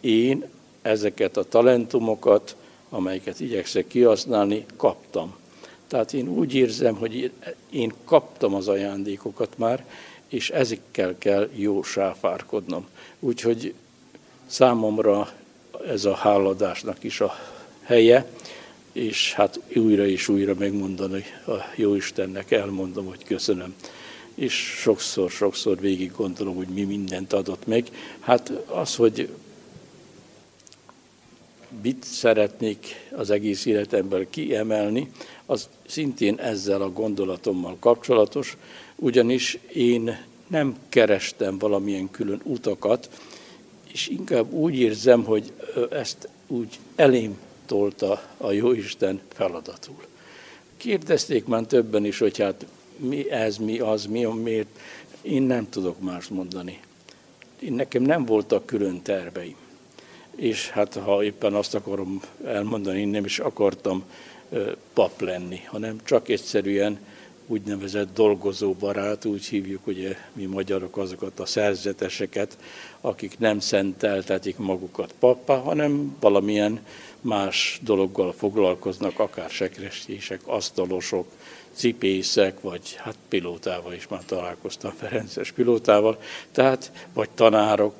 én 0.01 0.45
ezeket 0.83 1.37
a 1.37 1.49
talentumokat, 1.49 2.57
amelyeket 2.89 3.41
igyekszek 3.41 3.87
kihasználni, 3.87 4.67
kaptam. 4.77 5.35
Tehát 5.87 6.13
én 6.13 6.29
úgy 6.29 6.55
érzem, 6.55 6.95
hogy 6.95 7.31
én 7.71 7.93
kaptam 8.05 8.55
az 8.55 8.69
ajándékokat 8.69 9.59
már, 9.59 9.85
és 10.29 10.51
ezekkel 10.51 11.15
kell 11.19 11.49
jó 11.55 11.83
sáfárkodnom. 11.83 12.87
Úgyhogy 13.21 13.75
számomra 14.47 15.33
ez 15.87 16.05
a 16.05 16.15
háladásnak 16.15 17.05
is 17.05 17.21
a 17.21 17.35
helye, 17.83 18.27
és 18.93 19.33
hát 19.33 19.61
újra 19.77 20.07
és 20.07 20.29
újra 20.29 20.55
megmondani 20.59 21.25
a 21.47 21.53
Jóistennek, 21.77 22.51
elmondom, 22.51 23.07
hogy 23.07 23.25
köszönöm. 23.25 23.75
És 24.35 24.55
sokszor, 24.55 25.31
sokszor 25.31 25.81
végig 25.81 26.13
gondolom, 26.17 26.55
hogy 26.55 26.69
mi 26.69 26.83
mindent 26.83 27.33
adott 27.33 27.67
meg. 27.67 27.89
Hát 28.21 28.49
az, 28.67 28.97
hogy 28.97 29.29
mit 31.83 32.05
szeretnék 32.05 32.87
az 33.11 33.31
egész 33.31 33.65
életemben 33.65 34.27
kiemelni, 34.31 35.11
az 35.47 35.69
szintén 35.87 36.39
ezzel 36.39 36.83
a 36.83 36.93
gondolatommal 36.93 37.77
kapcsolatos, 37.81 38.57
ugyanis 38.97 39.59
én 39.73 40.27
nem 40.47 40.77
kerestem 40.89 41.59
valamilyen 41.59 42.11
külön 42.11 42.41
utakat, 42.45 43.09
és 43.93 44.09
inkább 44.09 44.53
úgy 44.53 44.79
érzem, 44.79 45.25
hogy 45.25 45.53
ezt 45.91 46.29
úgy 46.47 46.79
elém 46.97 47.39
tolta 47.71 48.23
a 48.37 48.53
Jóisten 48.53 49.21
feladatul. 49.33 50.05
Kérdezték 50.77 51.45
már 51.45 51.63
többen 51.63 52.05
is, 52.05 52.19
hogy 52.19 52.39
hát 52.39 52.67
mi 52.97 53.31
ez, 53.31 53.57
mi 53.57 53.79
az, 53.79 54.07
mi 54.07 54.25
a 54.25 54.33
miért. 54.33 54.79
Én 55.23 55.43
nem 55.43 55.69
tudok 55.69 56.01
más 56.01 56.29
mondani. 56.29 56.81
Én 57.61 57.73
nekem 57.73 58.03
nem 58.03 58.25
voltak 58.25 58.67
külön 58.67 59.03
terveim. 59.03 59.57
És 60.37 60.71
hát 60.71 60.95
ha 60.95 61.25
éppen 61.25 61.55
azt 61.55 61.75
akarom 61.75 62.23
elmondani, 62.45 63.01
én 63.01 63.09
nem 63.09 63.25
is 63.25 63.39
akartam 63.39 64.05
pap 64.93 65.21
lenni, 65.21 65.61
hanem 65.65 66.01
csak 66.05 66.29
egyszerűen 66.29 66.99
úgynevezett 67.51 68.15
dolgozóbarát, 68.15 69.25
úgy 69.25 69.45
hívjuk 69.45 69.87
ugye 69.87 70.17
mi 70.33 70.45
magyarok 70.45 70.97
azokat 70.97 71.41
a 71.41 71.47
szerzeteseket, 71.47 72.59
akik 73.01 73.39
nem 73.39 73.61
szenteltetik 73.61 74.57
magukat 74.57 75.15
pappá, 75.19 75.59
hanem 75.59 76.17
valamilyen 76.21 76.81
más 77.21 77.81
dologgal 77.83 78.33
foglalkoznak, 78.33 79.19
akár 79.19 79.51
sekrestések, 79.51 80.41
asztalosok, 80.45 81.27
cipészek, 81.73 82.61
vagy 82.61 82.95
hát 82.97 83.17
pilótával 83.29 83.93
is 83.93 84.09
már 84.09 84.25
találkoztam, 84.25 84.93
Ferences 84.99 85.53
pilótával, 85.53 86.19
tehát, 86.53 86.93
vagy 87.13 87.31
tanárok. 87.31 87.95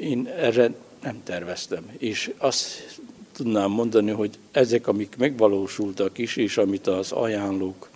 Én 0.00 0.26
erre 0.26 0.74
nem 1.02 1.20
terveztem. 1.24 1.90
És 1.98 2.32
azt 2.38 2.98
tudnám 3.32 3.70
mondani, 3.70 4.10
hogy 4.10 4.38
ezek, 4.50 4.86
amik 4.86 5.16
megvalósultak 5.16 6.18
is, 6.18 6.36
és 6.36 6.56
amit 6.56 6.86
az 6.86 7.12
ajánlók 7.12 7.88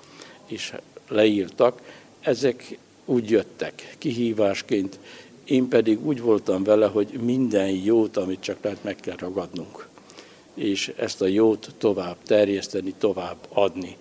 és 0.50 0.74
leírtak, 1.08 1.80
ezek 2.20 2.78
úgy 3.04 3.30
jöttek 3.30 3.94
kihívásként, 3.98 4.98
én 5.44 5.68
pedig 5.68 6.06
úgy 6.06 6.20
voltam 6.20 6.64
vele, 6.64 6.86
hogy 6.86 7.08
minden 7.22 7.68
jót, 7.68 8.16
amit 8.16 8.40
csak 8.40 8.56
lehet, 8.62 8.84
meg 8.84 8.96
kell 8.96 9.16
ragadnunk. 9.18 9.88
És 10.54 10.92
ezt 10.96 11.22
a 11.22 11.26
jót 11.26 11.74
tovább 11.78 12.16
terjeszteni, 12.22 12.94
tovább 12.98 13.36
adni. 13.48 13.96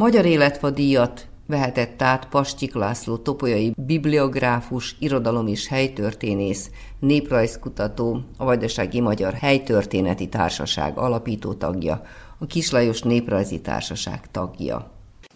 Magyar 0.00 0.24
életfa 0.26 0.70
díjat 0.70 1.26
vehetett 1.46 2.02
át 2.02 2.28
Pastyik 2.28 2.74
László 2.74 3.16
topolyai 3.16 3.72
bibliográfus, 3.76 4.96
irodalom 4.98 5.46
és 5.46 5.68
helytörténész, 5.68 6.70
néprajzkutató, 7.00 8.20
a 8.36 8.44
Vajdasági 8.44 9.00
Magyar 9.00 9.32
Helytörténeti 9.34 10.28
Társaság 10.28 10.98
alapító 10.98 11.54
tagja, 11.54 12.02
a 12.38 12.46
Kislajos 12.46 13.02
Néprajzi 13.02 13.60
Társaság 13.60 14.30
tagja. 14.30 14.90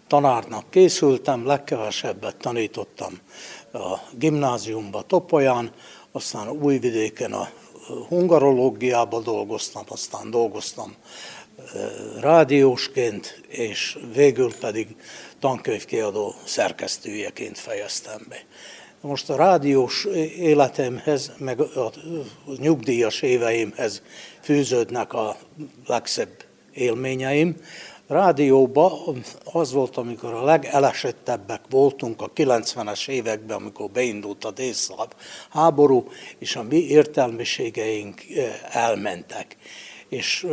Tanárnak 0.07 0.69
készültem, 0.69 1.45
legkevesebbet 1.45 2.35
tanítottam 2.35 3.13
a 3.73 3.97
gimnáziumba 4.17 5.01
Topolyán, 5.01 5.71
aztán 6.11 6.49
Újvidéken 6.49 7.33
a 7.33 7.47
hungarológiába 8.07 9.19
dolgoztam, 9.19 9.83
aztán 9.87 10.31
dolgoztam 10.31 10.93
rádiósként, 12.25 13.41
és 13.47 13.97
végül 14.13 14.53
pedig 14.59 14.95
tankönyvkiadó 15.39 16.35
szerkesztőjeként 16.45 17.57
fejeztem 17.57 18.25
be. 18.29 18.37
Most 19.01 19.29
a 19.29 19.35
rádiós 19.35 20.05
életemhez, 20.37 21.31
meg 21.37 21.59
a 21.59 21.91
nyugdíjas 22.57 23.21
éveimhez 23.21 24.01
fűződnek 24.41 25.13
a 25.13 25.37
legszebb 25.85 26.45
élményeim. 26.73 27.55
Rádióba 28.07 28.99
az 29.43 29.71
volt, 29.71 29.97
amikor 29.97 30.33
a 30.33 30.43
legelesettebbek 30.43 31.61
voltunk 31.69 32.21
a 32.21 32.31
90-es 32.31 33.07
években, 33.07 33.57
amikor 33.57 33.89
beindult 33.89 34.45
a 34.45 34.51
délszláv 34.51 35.07
háború, 35.49 36.07
és 36.39 36.55
a 36.55 36.63
mi 36.63 36.87
értelmiségeink 36.87 38.21
elmentek. 38.71 39.57
És 40.09 40.45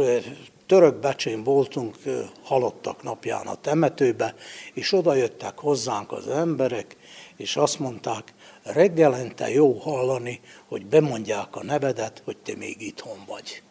török 0.73 0.97
becsén 0.97 1.45
voltunk 1.45 1.97
halottak 2.43 3.03
napján 3.03 3.47
a 3.47 3.55
temetőbe, 3.55 4.35
és 4.73 4.93
oda 4.93 5.15
jöttek 5.15 5.59
hozzánk 5.59 6.13
az 6.13 6.29
emberek, 6.29 6.97
és 7.37 7.57
azt 7.57 7.79
mondták, 7.79 8.35
reggelente 8.63 9.51
jó 9.51 9.73
hallani, 9.73 10.41
hogy 10.69 10.87
bemondják 10.87 11.57
a 11.57 11.65
nevedet, 11.65 12.23
hogy 12.25 12.37
te 12.37 12.57
még 12.57 12.81
itthon 12.81 13.19
vagy. 13.27 13.63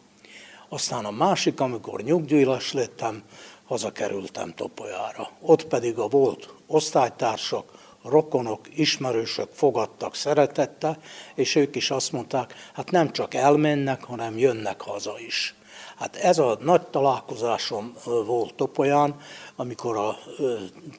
Aztán 0.68 1.04
a 1.04 1.10
másik, 1.10 1.60
amikor 1.60 2.02
nyugdíjas 2.02 2.72
lettem, 2.72 3.22
hazakerültem 3.64 4.54
Topolyára. 4.54 5.30
Ott 5.40 5.64
pedig 5.64 5.98
a 5.98 6.08
volt 6.08 6.54
osztálytársak, 6.66 7.72
rokonok, 8.04 8.78
ismerősök 8.78 9.48
fogadtak 9.52 10.14
szeretettel, 10.14 10.98
és 11.34 11.54
ők 11.54 11.76
is 11.76 11.90
azt 11.90 12.12
mondták, 12.12 12.54
hát 12.72 12.90
nem 12.90 13.12
csak 13.12 13.34
elmennek, 13.34 14.04
hanem 14.04 14.38
jönnek 14.38 14.80
haza 14.80 15.14
is. 15.26 15.54
Hát 15.96 16.16
ez 16.16 16.38
a 16.38 16.58
nagy 16.60 16.82
találkozásom 16.82 17.96
volt 18.26 18.54
Topolyán, 18.54 19.16
amikor 19.56 19.96
a 19.96 20.18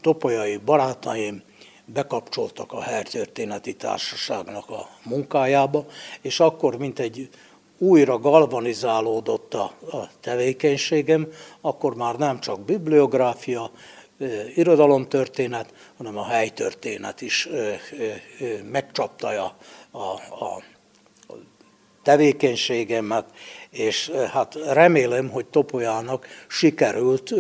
topolyai 0.02 0.58
barátaim 0.58 1.44
bekapcsoltak 1.86 2.72
a 2.72 2.82
Hertörténeti 2.82 3.76
Társaságnak 3.76 4.70
a 4.70 4.90
munkájába, 5.04 5.86
és 6.22 6.40
akkor, 6.40 6.78
mint 6.78 7.00
egy 7.00 7.30
újra 7.78 8.20
galvanizálódott 8.20 9.54
a, 9.54 9.72
a 9.92 10.10
tevékenységem, 10.20 11.28
akkor 11.62 11.96
már 11.96 12.16
nem 12.16 12.40
csak 12.40 12.62
bibliográfia, 12.62 13.72
irodalomtörténet, 14.56 15.74
hanem 15.98 16.18
a 16.18 16.26
helytörténet 16.26 17.22
is 17.22 17.50
megcsapta 18.72 19.28
a, 19.28 19.56
a, 19.98 20.08
a 20.46 20.64
tevékenységemet, 22.04 23.26
és 23.74 24.10
hát 24.10 24.56
remélem, 24.56 25.30
hogy 25.30 25.46
Topolyának 25.46 26.28
sikerült 26.48 27.34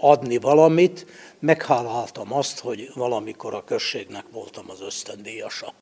adni 0.00 0.38
valamit, 0.38 1.06
megháláltam 1.38 2.32
azt, 2.32 2.58
hogy 2.58 2.90
valamikor 2.94 3.54
a 3.54 3.64
községnek 3.64 4.24
voltam 4.32 4.70
az 4.70 4.80
ösztöndíjasa. 4.80 5.74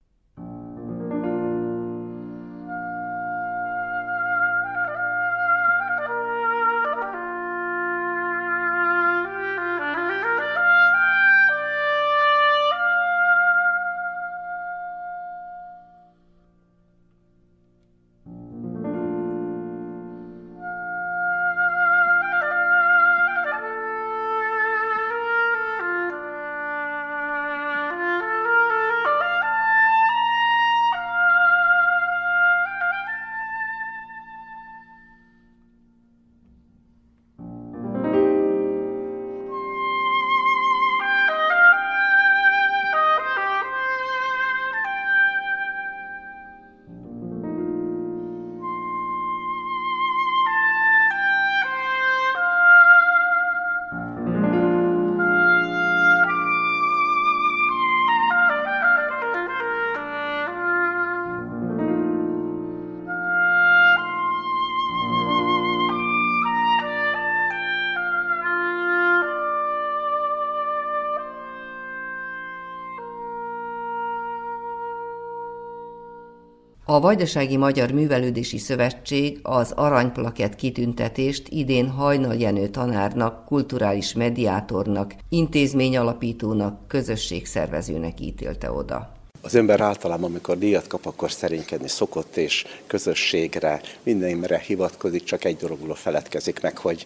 A 76.99 77.01
Vajdasági 77.01 77.57
Magyar 77.57 77.91
Művelődési 77.91 78.59
Szövetség 78.59 79.39
az 79.43 79.73
aranyplakett 79.73 80.55
kitüntetést 80.55 81.49
idén 81.49 81.89
Hajnal 81.89 82.35
Jenő 82.35 82.69
tanárnak, 82.69 83.45
kulturális 83.45 84.13
mediátornak, 84.13 85.15
intézményalapítónak, 85.29 86.89
közösségszervezőnek 86.89 88.21
ítélte 88.21 88.73
oda. 88.73 89.13
Az 89.41 89.55
ember 89.55 89.81
általában, 89.81 90.31
amikor 90.31 90.59
díjat 90.59 90.87
kap, 90.87 91.07
akkor 91.07 91.31
szerénykedni 91.31 91.89
szokott, 91.89 92.37
és 92.37 92.67
közösségre, 92.87 93.81
mindenre 94.03 94.59
hivatkozik, 94.59 95.25
csak 95.25 95.45
egy 95.45 95.57
dologról 95.57 95.95
feledkezik 95.95 96.61
meg, 96.61 96.79
hogy 96.79 97.05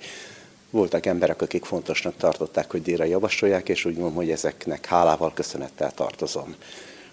voltak 0.71 1.07
emberek, 1.07 1.43
akik 1.43 1.65
fontosnak 1.65 2.17
tartották, 2.17 2.71
hogy 2.71 2.83
díjra 2.83 3.05
javasolják, 3.05 3.69
és 3.69 3.85
úgy 3.85 3.95
mondom, 3.95 4.15
hogy 4.15 4.31
ezeknek 4.31 4.87
hálával, 4.87 5.33
köszönettel 5.35 5.93
tartozom. 5.95 6.55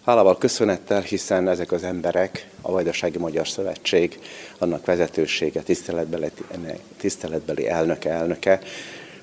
Hálával 0.10 0.38
köszönettel, 0.38 1.02
hiszen 1.02 1.48
ezek 1.48 1.72
az 1.72 1.84
emberek, 1.84 2.50
a 2.62 2.72
Vajdasági 2.72 3.18
Magyar 3.18 3.48
Szövetség, 3.48 4.20
annak 4.58 4.86
vezetősége, 4.86 5.62
tiszteletbeli, 5.62 6.32
tiszteletbeli 6.98 7.68
elnöke, 7.68 8.10
elnöke, 8.10 8.60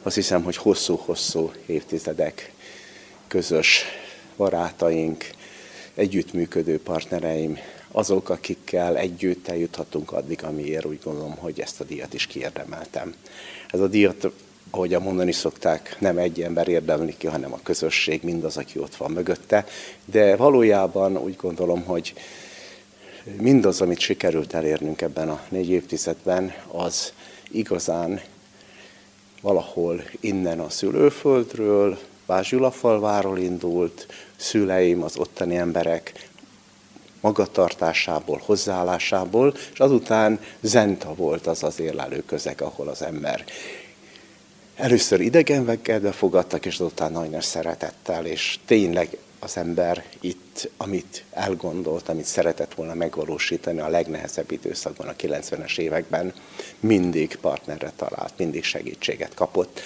azt 0.03 0.15
hiszem, 0.15 0.43
hogy 0.43 0.57
hosszú-hosszú 0.57 1.53
évtizedek 1.67 2.53
közös 3.27 3.85
barátaink, 4.37 5.31
együttműködő 5.95 6.81
partnereim, 6.81 7.59
azok, 7.91 8.29
akikkel 8.29 8.97
együtt 8.97 9.49
eljuthatunk 9.49 10.13
addig, 10.13 10.45
amiért 10.45 10.85
úgy 10.85 11.01
gondolom, 11.05 11.37
hogy 11.37 11.61
ezt 11.61 11.81
a 11.81 11.85
díjat 11.85 12.15
is 12.15 12.27
kiérdemeltem. 12.27 13.15
Ez 13.71 13.81
a 13.81 13.87
díjat, 13.89 14.31
ahogy 14.71 14.99
mondani 15.01 15.33
szokták, 15.33 15.97
nem 15.99 16.19
egy 16.19 16.43
ember 16.43 16.69
érdemli 16.69 17.17
ki, 17.17 17.27
hanem 17.27 17.53
a 17.53 17.61
közösség, 17.63 18.23
mindaz, 18.23 18.57
aki 18.57 18.79
ott 18.79 18.97
van 18.97 19.11
mögötte, 19.11 19.67
de 20.05 20.37
valójában 20.37 21.17
úgy 21.17 21.37
gondolom, 21.37 21.85
hogy 21.85 22.15
mindaz, 23.37 23.81
amit 23.81 23.99
sikerült 23.99 24.55
elérnünk 24.55 25.01
ebben 25.01 25.29
a 25.29 25.41
négy 25.49 25.71
évtizedben, 25.71 26.55
az 26.71 27.13
igazán 27.51 28.21
valahol 29.41 30.03
innen 30.21 30.61
a 30.61 30.71
szülőföldről, 30.71 31.99
Bázsülafalváról 32.27 33.39
indult, 33.39 34.07
szüleim, 34.37 35.03
az 35.03 35.17
ottani 35.17 35.57
emberek 35.57 36.29
magatartásából, 37.21 38.43
hozzáállásából, 38.45 39.55
és 39.73 39.79
azután 39.79 40.41
Zenta 40.61 41.15
volt 41.15 41.47
az 41.47 41.63
az 41.63 41.81
érlelő 41.81 42.23
közeg, 42.27 42.63
ahol 42.63 42.89
az 42.89 43.03
ember 43.03 43.45
először 44.77 45.21
idegenvekedve 45.21 46.13
fogadtak, 46.13 46.67
és 46.67 46.75
azután 46.75 47.13
nagy 47.13 47.31
nagy 47.31 47.43
szeretettel, 47.43 48.27
és 48.27 48.59
tényleg 48.65 49.17
az 49.39 49.57
ember 49.57 50.05
itt, 50.21 50.71
amit 50.77 51.25
elgondolt, 51.31 52.09
amit 52.09 52.25
szeretett 52.25 52.75
volna 52.75 52.95
megvalósítani 52.95 53.81
a 53.81 53.89
legnehezebb 53.89 54.51
időszakban, 54.51 55.09
a 55.09 55.13
90-es 55.13 55.79
években, 55.79 56.33
mindig 56.81 57.37
partnerre 57.41 57.93
talált, 57.97 58.33
mindig 58.37 58.65
segítséget 58.65 59.35
kapott, 59.35 59.81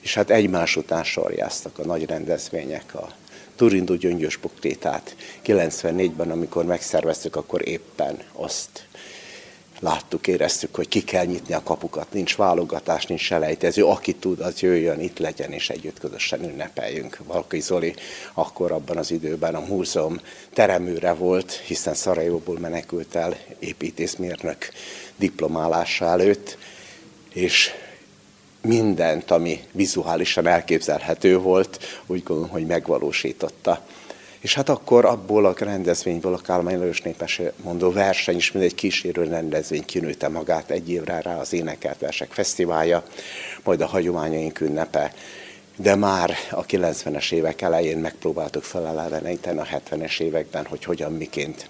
és 0.00 0.14
hát 0.14 0.30
egymás 0.30 0.76
után 0.76 1.04
sorjáztak 1.04 1.78
a 1.78 1.84
nagy 1.84 2.06
rendezvények, 2.06 2.94
a 2.94 3.08
Turindó 3.56 3.94
gyöngyös 3.94 4.36
buktétát 4.36 5.16
94-ben, 5.44 6.30
amikor 6.30 6.64
megszerveztük, 6.64 7.36
akkor 7.36 7.68
éppen 7.68 8.18
azt 8.32 8.86
láttuk, 9.80 10.26
éreztük, 10.26 10.74
hogy 10.74 10.88
ki 10.88 11.04
kell 11.04 11.24
nyitni 11.24 11.54
a 11.54 11.62
kapukat, 11.62 12.12
nincs 12.12 12.36
válogatás, 12.36 13.06
nincs 13.06 13.20
selejtező, 13.20 13.84
aki 13.84 14.14
tud, 14.14 14.40
az 14.40 14.60
jöjjön, 14.60 15.00
itt 15.00 15.18
legyen, 15.18 15.52
és 15.52 15.70
együtt 15.70 15.98
közösen 15.98 16.44
ünnepeljünk. 16.44 17.18
Valkai 17.24 17.60
Zoli 17.60 17.94
akkor 18.34 18.72
abban 18.72 18.96
az 18.96 19.10
időben 19.10 19.54
a 19.54 19.64
múzeum 19.68 20.20
teremőre 20.52 21.12
volt, 21.12 21.52
hiszen 21.52 21.94
Szarajóból 21.94 22.58
menekült 22.58 23.14
el 23.14 23.36
építészmérnök 23.58 24.68
diplomálása 25.16 26.04
előtt, 26.04 26.58
és 27.32 27.70
mindent, 28.60 29.30
ami 29.30 29.60
vizuálisan 29.72 30.46
elképzelhető 30.46 31.38
volt, 31.38 31.84
úgy 32.06 32.22
gondolom, 32.22 32.50
hogy 32.50 32.66
megvalósította. 32.66 33.84
És 34.46 34.54
hát 34.54 34.68
akkor 34.68 35.04
abból 35.04 35.46
a 35.46 35.54
rendezvényből 35.58 36.34
a 36.34 36.38
Kálmán 36.38 36.78
Lajos 36.78 37.02
Népes 37.02 37.40
mondó 37.62 37.92
verseny 37.92 38.36
is, 38.36 38.52
mint 38.52 38.64
egy 38.64 38.74
kísérő 38.74 39.24
rendezvény 39.24 39.84
kinőtte 39.84 40.28
magát 40.28 40.70
egy 40.70 40.90
évre 40.90 41.20
rá 41.20 41.38
az 41.38 41.52
Énekelt 41.52 41.98
Versek 41.98 42.32
Fesztiválja, 42.32 43.04
majd 43.64 43.80
a 43.80 43.86
hagyományaink 43.86 44.60
ünnepe. 44.60 45.14
De 45.76 45.94
már 45.94 46.34
a 46.50 46.66
90-es 46.66 47.32
évek 47.32 47.62
elején 47.62 47.98
megpróbáltuk 47.98 48.62
feleleveníteni 48.62 49.58
a 49.58 49.66
70-es 49.66 50.20
években, 50.20 50.66
hogy 50.66 50.84
hogyan, 50.84 51.12
miként 51.12 51.68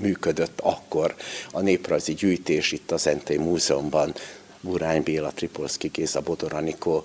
működött 0.00 0.60
akkor 0.60 1.14
a 1.52 1.60
néprajzi 1.60 2.14
gyűjtés 2.14 2.72
itt 2.72 2.90
az 2.90 3.00
Zentei 3.00 3.36
Múzeumban, 3.36 4.14
Burány 4.60 5.02
Béla, 5.02 5.30
Tripolszki 5.30 5.88
Géza, 5.88 6.20
Bodor 6.20 6.52
Anikó, 6.52 7.04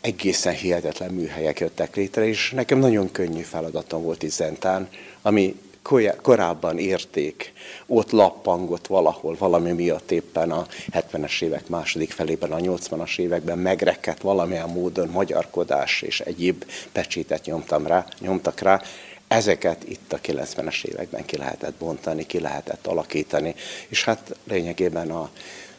egészen 0.00 0.54
hihetetlen 0.54 1.10
műhelyek 1.10 1.60
jöttek 1.60 1.96
létre, 1.96 2.26
és 2.26 2.50
nekem 2.50 2.78
nagyon 2.78 3.12
könnyű 3.12 3.42
feladatom 3.42 4.02
volt 4.02 4.22
itt 4.22 4.30
Zentán, 4.30 4.88
ami 5.22 5.54
korábban 6.22 6.78
érték, 6.78 7.52
ott 7.86 8.10
lappangott 8.10 8.86
valahol, 8.86 9.36
valami 9.38 9.72
miatt 9.72 10.10
éppen 10.10 10.50
a 10.50 10.66
70-es 10.92 11.42
évek 11.42 11.68
második 11.68 12.12
felében, 12.12 12.52
a 12.52 12.56
80-as 12.56 13.18
években 13.18 13.58
megrekedt 13.58 14.22
valamilyen 14.22 14.68
módon 14.68 15.08
magyarkodás 15.08 16.02
és 16.02 16.20
egyéb 16.20 16.64
pecsétet 16.92 17.44
nyomtam 17.44 17.86
rá, 17.86 18.06
nyomtak 18.20 18.60
rá, 18.60 18.82
ezeket 19.28 19.84
itt 19.88 20.12
a 20.12 20.20
90-es 20.20 20.84
években 20.84 21.24
ki 21.24 21.36
lehetett 21.36 21.74
bontani, 21.74 22.26
ki 22.26 22.40
lehetett 22.40 22.86
alakítani, 22.86 23.54
és 23.88 24.04
hát 24.04 24.36
lényegében 24.44 25.10
a 25.10 25.30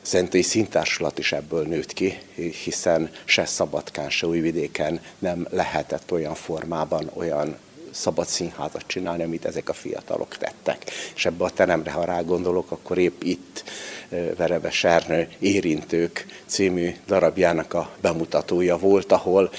Szentői 0.08 0.42
Szintársulat 0.42 1.20
is 1.20 1.32
ebből 1.32 1.64
nőtt 1.64 1.94
ki, 1.94 2.20
hiszen 2.64 3.12
se 3.26 3.46
Szabadkán, 3.46 4.10
se 4.10 4.28
Újvidéken 4.28 5.02
nem 5.20 5.48
lehetett 5.50 6.12
olyan 6.12 6.36
formában, 6.36 7.12
olyan 7.14 7.58
szabad 7.92 8.28
színházat 8.28 8.84
csinálni, 8.88 9.24
amit 9.24 9.46
ezek 9.46 9.70
a 9.70 9.74
fiatalok 9.74 10.38
tettek. 10.38 10.84
És 11.16 11.26
ebbe 11.26 11.44
a 11.44 11.50
teremre, 11.50 11.92
ha 11.92 12.06
rágondolok, 12.06 12.72
akkor 12.72 12.98
épp 12.98 13.22
itt 13.22 13.64
Vereve 14.10 14.72
Sernő 14.72 15.30
Érintők 15.40 16.26
című 16.46 16.96
darabjának 17.08 17.74
a 17.74 17.90
bemutatója 18.02 18.78
volt, 18.78 19.12
ahol 19.12 19.52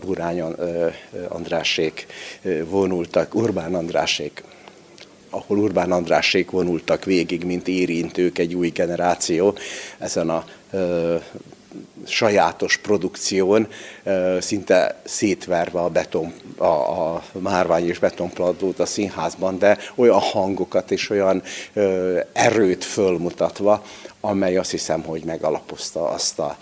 Burány 0.00 0.40
Andrásék 1.28 2.06
vonultak, 2.64 3.34
Urbán 3.34 3.74
Andrásék 3.74 4.42
ahol 5.30 5.58
Urbán 5.58 5.92
Andrásék 5.92 6.50
vonultak 6.50 7.04
végig, 7.04 7.44
mint 7.44 7.68
érintők 7.68 8.38
egy 8.38 8.54
új 8.54 8.68
generáció 8.68 9.54
ezen 9.98 10.30
a 10.30 10.44
ö, 10.70 11.16
sajátos 12.06 12.76
produkción, 12.76 13.68
ö, 14.04 14.36
szinte 14.40 15.00
szétverve 15.04 15.80
a, 15.80 15.88
beton, 15.88 16.32
a, 16.56 16.64
a 16.64 17.22
márvány 17.32 17.88
és 17.88 17.98
betonpladót 17.98 18.78
a 18.78 18.86
színházban, 18.86 19.58
de 19.58 19.78
olyan 19.94 20.18
hangokat 20.18 20.90
és 20.90 21.10
olyan 21.10 21.42
ö, 21.72 22.18
erőt 22.32 22.84
fölmutatva, 22.84 23.84
amely 24.20 24.56
azt 24.56 24.70
hiszem, 24.70 25.02
hogy 25.02 25.24
megalapozta 25.24 26.08
azt 26.08 26.38
a 26.38 26.56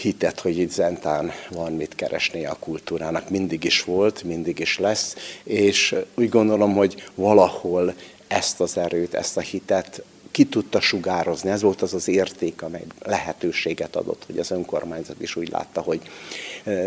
hitet, 0.00 0.40
hogy 0.40 0.58
itt 0.58 0.70
Zentán 0.70 1.32
van 1.50 1.72
mit 1.72 1.94
keresni 1.94 2.46
a 2.46 2.56
kultúrának. 2.60 3.30
Mindig 3.30 3.64
is 3.64 3.84
volt, 3.84 4.22
mindig 4.22 4.58
is 4.58 4.78
lesz, 4.78 5.16
és 5.42 5.94
úgy 6.14 6.28
gondolom, 6.28 6.74
hogy 6.74 7.04
valahol 7.14 7.94
ezt 8.28 8.60
az 8.60 8.76
erőt, 8.76 9.14
ezt 9.14 9.36
a 9.36 9.40
hitet 9.40 10.02
ki 10.30 10.44
tudta 10.44 10.80
sugározni. 10.80 11.50
Ez 11.50 11.62
volt 11.62 11.82
az 11.82 11.94
az 11.94 12.08
érték, 12.08 12.62
amely 12.62 12.84
lehetőséget 13.02 13.96
adott, 13.96 14.24
hogy 14.26 14.38
az 14.38 14.50
önkormányzat 14.50 15.20
is 15.20 15.36
úgy 15.36 15.50
látta, 15.50 15.80
hogy 15.80 16.00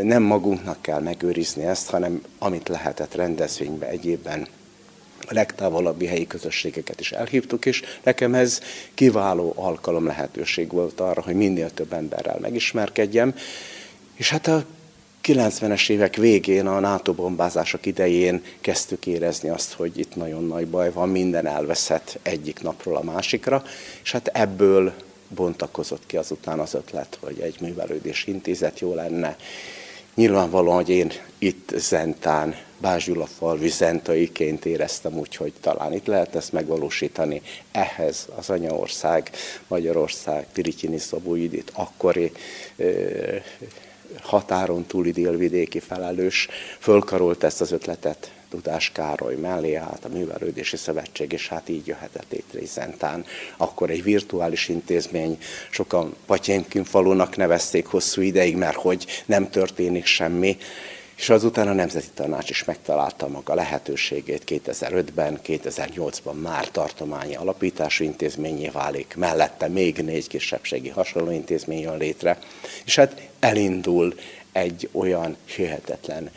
nem 0.01 0.23
magunknak 0.23 0.81
kell 0.81 0.99
megőrizni 0.99 1.63
ezt, 1.63 1.89
hanem 1.89 2.23
amit 2.37 2.67
lehetett 2.67 3.15
rendezvénybe 3.15 3.87
egyébben 3.87 4.47
a 5.27 5.33
legtávolabbi 5.33 6.05
helyi 6.05 6.27
közösségeket 6.27 6.99
is 6.99 7.11
elhívtuk, 7.11 7.65
és 7.65 7.81
nekem 8.03 8.33
ez 8.33 8.61
kiváló 8.93 9.53
alkalom 9.55 10.05
lehetőség 10.05 10.71
volt 10.71 10.99
arra, 10.99 11.21
hogy 11.21 11.35
minél 11.35 11.73
több 11.73 11.93
emberrel 11.93 12.37
megismerkedjem, 12.41 13.35
és 14.15 14.29
hát 14.29 14.47
a 14.47 14.65
90-es 15.23 15.89
évek 15.89 16.15
végén, 16.15 16.67
a 16.67 16.79
NATO 16.79 17.13
bombázások 17.13 17.85
idején 17.85 18.43
kezdtük 18.61 19.05
érezni 19.05 19.49
azt, 19.49 19.73
hogy 19.73 19.99
itt 19.99 20.15
nagyon 20.15 20.47
nagy 20.47 20.67
baj 20.67 20.91
van, 20.91 21.09
minden 21.09 21.45
elveszett 21.45 22.19
egyik 22.21 22.61
napról 22.61 22.97
a 22.97 23.03
másikra, 23.03 23.63
és 24.03 24.11
hát 24.11 24.27
ebből 24.27 24.93
bontakozott 25.27 26.05
ki 26.05 26.17
azután 26.17 26.59
az 26.59 26.73
ötlet, 26.73 27.17
hogy 27.21 27.39
egy 27.39 27.55
művelődés 27.61 28.25
intézet 28.27 28.79
jó 28.79 28.93
lenne. 28.95 29.37
Nyilvánvalóan, 30.15 30.75
hogy 30.75 30.89
én 30.89 31.11
itt 31.37 31.71
Zentán 31.75 32.55
Bázsgyulafalvi 32.83 33.69
zentaiként 33.69 34.65
éreztem 34.65 35.17
úgy, 35.17 35.35
hogy 35.35 35.53
talán 35.61 35.93
itt 35.93 36.05
lehet 36.05 36.35
ezt 36.35 36.51
megvalósítani. 36.51 37.41
Ehhez 37.71 38.27
az 38.35 38.49
anyaország, 38.49 39.29
Magyarország, 39.67 40.47
Pirityini 40.53 40.97
Szabóidit, 40.97 41.71
akkori 41.73 42.31
határon 44.21 44.85
túli 44.85 45.11
délvidéki 45.11 45.79
felelős 45.79 46.47
fölkarolt 46.79 47.43
ezt 47.43 47.61
az 47.61 47.71
ötletet 47.71 48.31
Dudás 48.49 48.91
Károly 48.91 49.35
mellé 49.35 49.75
állt 49.75 50.05
a 50.05 50.09
Művelődési 50.09 50.77
Szövetség, 50.77 51.31
és 51.31 51.47
hát 51.47 51.69
így 51.69 51.87
jöhetett 51.87 52.31
létre 52.31 52.65
Zentán. 52.65 53.25
Akkor 53.57 53.89
egy 53.89 54.03
virtuális 54.03 54.67
intézmény, 54.67 55.37
sokan 55.69 56.15
Patyénkin 56.25 56.83
falunak 56.83 57.35
nevezték 57.35 57.85
hosszú 57.85 58.21
ideig, 58.21 58.55
mert 58.55 58.77
hogy 58.77 59.05
nem 59.25 59.49
történik 59.49 60.05
semmi, 60.05 60.57
és 61.15 61.29
azután 61.29 61.67
a 61.67 61.73
Nemzeti 61.73 62.07
Tanács 62.13 62.49
is 62.49 62.63
megtalálta 62.63 63.27
maga 63.27 63.53
lehetőségét. 63.53 64.43
2005-ben, 64.45 65.39
2008-ban 65.45 66.41
már 66.41 66.67
tartományi 66.71 67.35
alapítású 67.35 68.03
intézményé 68.03 68.69
válik, 68.69 69.15
mellette 69.17 69.67
még 69.67 69.97
négy 69.97 70.27
kisebbségi 70.27 70.89
hasonló 70.89 71.31
intézmény 71.31 71.81
jön 71.81 71.97
létre, 71.97 72.39
és 72.85 72.95
hát 72.95 73.21
elindul 73.39 74.15
egy 74.51 74.89
olyan 74.91 75.37
hihetetlen 75.45 76.31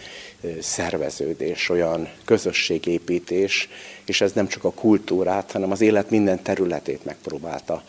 szerveződés, 0.60 1.68
olyan 1.68 2.08
közösségépítés, 2.24 3.68
és 4.06 4.20
ez 4.20 4.32
nem 4.32 4.48
csak 4.48 4.64
a 4.64 4.72
kultúrát, 4.72 5.52
hanem 5.52 5.70
az 5.70 5.80
élet 5.80 6.10
minden 6.10 6.42
területét 6.42 7.04
megpróbálta 7.04 7.82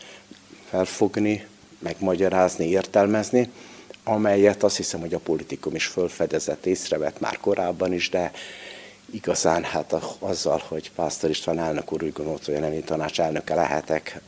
felfogni, 0.69 1.45
megmagyarázni, 1.79 2.69
értelmezni, 2.69 3.49
amelyet 4.07 4.63
azt 4.63 4.77
hiszem, 4.77 4.99
hogy 4.99 5.13
a 5.13 5.19
politikum 5.19 5.75
is 5.75 5.85
fölfedezett, 5.85 6.65
észrevett 6.65 7.19
már 7.19 7.37
korábban 7.37 7.93
is, 7.93 8.09
de 8.09 8.31
igazán 9.11 9.63
hát 9.63 9.95
azzal, 10.19 10.63
hogy 10.67 10.91
Pásztor 10.91 11.29
István 11.29 11.59
elnök 11.59 11.93
úr 11.93 12.03
úgy 12.03 12.13
gondolt, 12.13 12.45
hogy 12.45 12.59
nemi 12.59 12.79
tanács 12.79 13.19
elnöke 13.19 13.55
lehetek, 13.55 14.21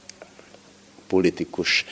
politikus 1.07 1.85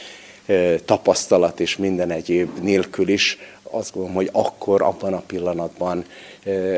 tapasztalat 0.86 1.60
és 1.60 1.78
minden 1.78 2.12
egyéb 2.12 2.60
nélkül 2.60 3.08
is, 3.08 3.38
azt 3.64 3.92
gondolom, 3.92 4.16
hogy 4.16 4.30
akkor, 4.32 4.82
abban 4.82 5.14
a 5.14 5.22
pillanatban 5.22 6.06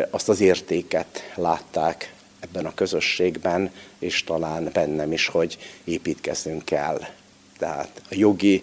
azt 0.10 0.30
az 0.30 0.39
értéket 0.39 1.32
látták 1.36 2.13
ebben 2.39 2.65
a 2.65 2.74
közösségben, 2.74 3.72
és 4.00 4.24
talán 4.24 4.69
bennem 4.74 5.12
is, 5.12 5.28
hogy 5.28 5.58
építkeznünk 5.84 6.65
kell 6.65 7.00
tehát 7.60 8.02
a 8.04 8.15
jogi 8.15 8.62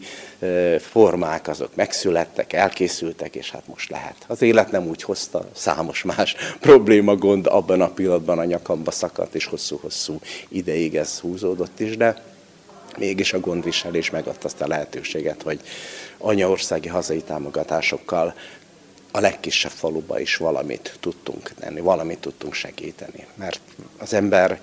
formák 0.78 1.48
azok 1.48 1.74
megszülettek, 1.74 2.52
elkészültek, 2.52 3.34
és 3.34 3.50
hát 3.50 3.66
most 3.66 3.90
lehet. 3.90 4.16
Az 4.26 4.42
élet 4.42 4.70
nem 4.70 4.86
úgy 4.86 5.02
hozta, 5.02 5.48
számos 5.54 6.02
más 6.02 6.34
probléma, 6.60 7.16
gond 7.16 7.46
abban 7.46 7.80
a 7.80 7.88
pillanatban 7.88 8.38
a 8.38 8.44
nyakamba 8.44 8.90
szakadt, 8.90 9.34
és 9.34 9.46
hosszú-hosszú 9.46 10.20
ideig 10.48 10.96
ez 10.96 11.18
húzódott 11.18 11.80
is, 11.80 11.96
de 11.96 12.22
mégis 12.98 13.32
a 13.32 13.40
gondviselés 13.40 14.10
megadta 14.10 14.46
azt 14.46 14.60
a 14.60 14.66
lehetőséget, 14.66 15.42
hogy 15.42 15.60
anyaországi 16.18 16.88
hazai 16.88 17.22
támogatásokkal 17.22 18.34
a 19.10 19.20
legkisebb 19.20 19.70
faluba 19.70 20.20
is 20.20 20.36
valamit 20.36 20.96
tudtunk 21.00 21.52
tenni, 21.60 21.80
valamit 21.80 22.18
tudtunk 22.18 22.54
segíteni. 22.54 23.26
Mert 23.34 23.60
az 23.98 24.12
ember 24.12 24.60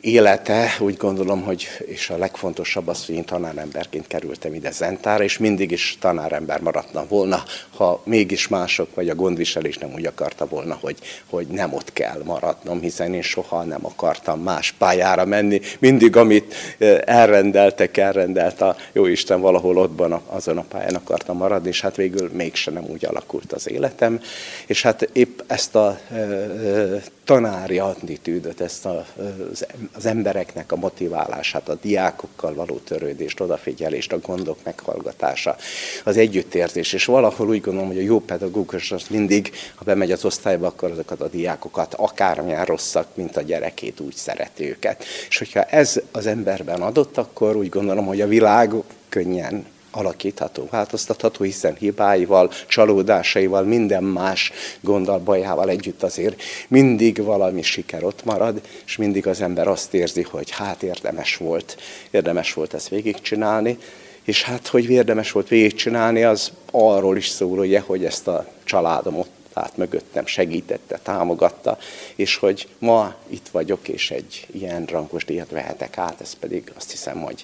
élete, 0.00 0.76
úgy 0.78 0.96
gondolom, 0.96 1.42
hogy 1.42 1.68
és 1.86 2.10
a 2.10 2.16
legfontosabb 2.16 2.88
az, 2.88 3.06
hogy 3.06 3.14
én 3.14 3.24
tanáremberként 3.24 4.06
kerültem 4.06 4.54
ide 4.54 4.70
Zentára, 4.70 5.24
és 5.24 5.38
mindig 5.38 5.70
is 5.70 5.96
tanárember 6.00 6.60
maradtam 6.60 7.06
volna, 7.08 7.42
ha 7.76 8.02
mégis 8.04 8.48
mások, 8.48 8.94
vagy 8.94 9.08
a 9.08 9.14
gondviselés 9.14 9.78
nem 9.78 9.92
úgy 9.94 10.06
akarta 10.06 10.46
volna, 10.46 10.78
hogy, 10.80 10.96
hogy 11.30 11.46
nem 11.46 11.72
ott 11.72 11.92
kell 11.92 12.22
maradnom, 12.24 12.80
hiszen 12.80 13.14
én 13.14 13.22
soha 13.22 13.62
nem 13.62 13.86
akartam 13.86 14.40
más 14.40 14.72
pályára 14.78 15.24
menni. 15.24 15.60
Mindig, 15.78 16.16
amit 16.16 16.54
eh, 16.78 16.98
elrendeltek, 17.04 17.96
elrendelt 17.96 18.60
a 18.60 18.76
Jóisten 18.92 19.40
valahol 19.40 19.76
ottban 19.76 20.20
azon 20.26 20.58
a 20.58 20.64
pályán 20.68 20.94
akartam 20.94 21.36
maradni, 21.36 21.68
és 21.68 21.80
hát 21.80 21.96
végül 21.96 22.30
mégsem 22.32 22.74
nem 22.74 22.84
úgy 22.88 23.04
alakult 23.04 23.52
az 23.52 23.70
életem. 23.70 24.20
És 24.66 24.82
hát 24.82 25.08
épp 25.12 25.40
ezt 25.46 25.74
a 25.74 25.98
e, 26.10 26.16
e, 26.16 27.02
tanári 27.24 27.78
attitűdöt, 27.78 28.60
ezt 28.60 28.86
az 28.86 29.66
az 29.92 30.06
embereknek 30.06 30.72
a 30.72 30.76
motiválását, 30.76 31.68
a 31.68 31.74
diákokkal 31.74 32.54
való 32.54 32.76
törődést, 32.76 33.40
odafigyelést, 33.40 34.12
a 34.12 34.18
gondok 34.18 34.58
meghallgatása, 34.64 35.56
az 36.04 36.16
együttérzés, 36.16 36.92
és 36.92 37.04
valahol 37.04 37.48
úgy 37.48 37.60
gondolom, 37.60 37.88
hogy 37.88 37.98
a 37.98 38.02
jó 38.02 38.20
pedagógus 38.20 38.92
az 38.92 39.04
mindig, 39.10 39.50
ha 39.74 39.84
bemegy 39.84 40.12
az 40.12 40.24
osztályba, 40.24 40.66
akkor 40.66 40.90
azokat 40.90 41.20
a 41.20 41.28
diákokat 41.28 41.94
akármilyen 41.94 42.64
rosszak, 42.64 43.06
mint 43.14 43.36
a 43.36 43.42
gyerekét, 43.42 44.00
úgy 44.00 44.14
szereti 44.14 44.68
őket. 44.68 45.04
És 45.28 45.38
hogyha 45.38 45.62
ez 45.62 46.00
az 46.12 46.26
emberben 46.26 46.82
adott, 46.82 47.16
akkor 47.16 47.56
úgy 47.56 47.68
gondolom, 47.68 48.06
hogy 48.06 48.20
a 48.20 48.26
világ 48.26 48.72
könnyen 49.08 49.66
alakítható, 49.98 50.68
változtatható, 50.70 51.44
hiszen 51.44 51.74
hibáival, 51.74 52.52
csalódásaival, 52.66 53.62
minden 53.62 54.04
más 54.04 54.52
gonddal, 54.80 55.18
bajával 55.18 55.68
együtt 55.68 56.02
azért 56.02 56.42
mindig 56.68 57.22
valami 57.22 57.62
siker 57.62 58.04
ott 58.04 58.24
marad, 58.24 58.60
és 58.86 58.96
mindig 58.96 59.26
az 59.26 59.40
ember 59.40 59.68
azt 59.68 59.94
érzi, 59.94 60.22
hogy 60.22 60.50
hát 60.50 60.82
érdemes 60.82 61.36
volt, 61.36 61.76
érdemes 62.10 62.52
volt 62.52 62.74
ezt 62.74 62.88
végigcsinálni, 62.88 63.78
és 64.24 64.42
hát, 64.42 64.66
hogy 64.66 64.90
érdemes 64.90 65.32
volt 65.32 65.48
végigcsinálni, 65.48 66.24
az 66.24 66.52
arról 66.70 67.16
is 67.16 67.28
szól, 67.28 67.58
ugye, 67.58 67.80
hogy 67.80 68.04
ezt 68.04 68.28
a 68.28 68.46
családom 68.64 69.18
ott 69.18 69.30
állt 69.52 69.76
mögöttem, 69.76 70.26
segítette, 70.26 70.98
támogatta, 71.02 71.78
és 72.14 72.36
hogy 72.36 72.68
ma 72.78 73.14
itt 73.28 73.48
vagyok, 73.48 73.88
és 73.88 74.10
egy 74.10 74.46
ilyen 74.52 74.84
rangos 74.84 75.24
díjat 75.24 75.50
vehetek 75.50 75.98
át, 75.98 76.20
ez 76.20 76.34
pedig 76.34 76.72
azt 76.76 76.90
hiszem, 76.90 77.20
hogy 77.20 77.42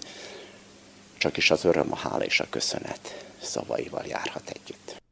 csak 1.25 1.37
is 1.37 1.51
az 1.51 1.65
öröm, 1.65 1.93
a 1.93 1.97
hála 1.97 2.25
és 2.25 2.41
a 2.41 2.47
köszönet 2.51 3.27
szavaival 3.43 4.05
járhat 4.07 4.51
együtt. 4.51 5.04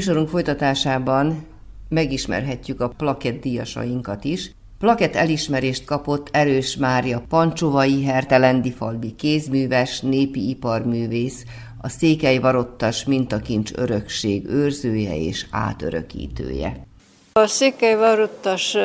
Műsorunk 0.00 0.28
folytatásában 0.28 1.46
megismerhetjük 1.88 2.80
a 2.80 2.88
plakett 2.88 3.40
díjasainkat 3.40 4.24
is. 4.24 4.50
Plakett 4.78 5.14
elismerést 5.14 5.84
kapott 5.84 6.28
Erős 6.32 6.76
Mária 6.76 7.22
Pancsovai 7.28 8.04
Hertelendi 8.04 8.72
falvi 8.72 9.14
kézműves, 9.14 10.00
népi 10.00 10.48
iparművész, 10.48 11.44
a 11.80 11.88
Székely 11.88 12.38
Varottas 12.38 13.04
mintakincs 13.04 13.72
örökség 13.74 14.46
őrzője 14.46 15.16
és 15.16 15.46
átörökítője. 15.50 16.86
A 17.32 17.46
Székely 17.46 17.96
Varottas 17.96 18.76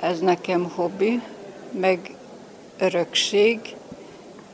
ez 0.00 0.20
nekem 0.20 0.70
hobbi, 0.74 1.20
meg 1.80 2.14
örökség, 2.78 3.60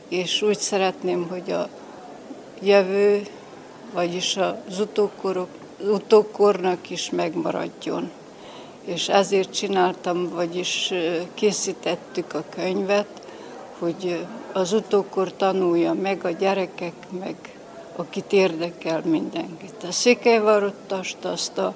és 0.07 0.41
úgy 0.41 0.59
szeretném, 0.59 1.27
hogy 1.29 1.51
a 1.51 1.69
jövő, 2.61 3.21
vagyis 3.93 4.37
az 4.37 4.79
utókorok, 4.79 5.49
utókornak 5.79 6.89
is 6.89 7.09
megmaradjon. 7.09 8.11
És 8.83 9.09
ezért 9.09 9.53
csináltam, 9.53 10.29
vagyis 10.29 10.93
készítettük 11.33 12.33
a 12.33 12.43
könyvet, 12.49 13.07
hogy 13.79 14.25
az 14.53 14.73
utókor 14.73 15.33
tanulja 15.33 15.93
meg 15.93 16.25
a 16.25 16.29
gyerekek, 16.29 16.93
meg 17.19 17.35
akit 17.95 18.33
érdekel 18.33 19.01
mindenkit. 19.05 19.83
A 19.87 19.91
székelyvarottast 19.91 21.25
azt 21.25 21.57
a, 21.57 21.73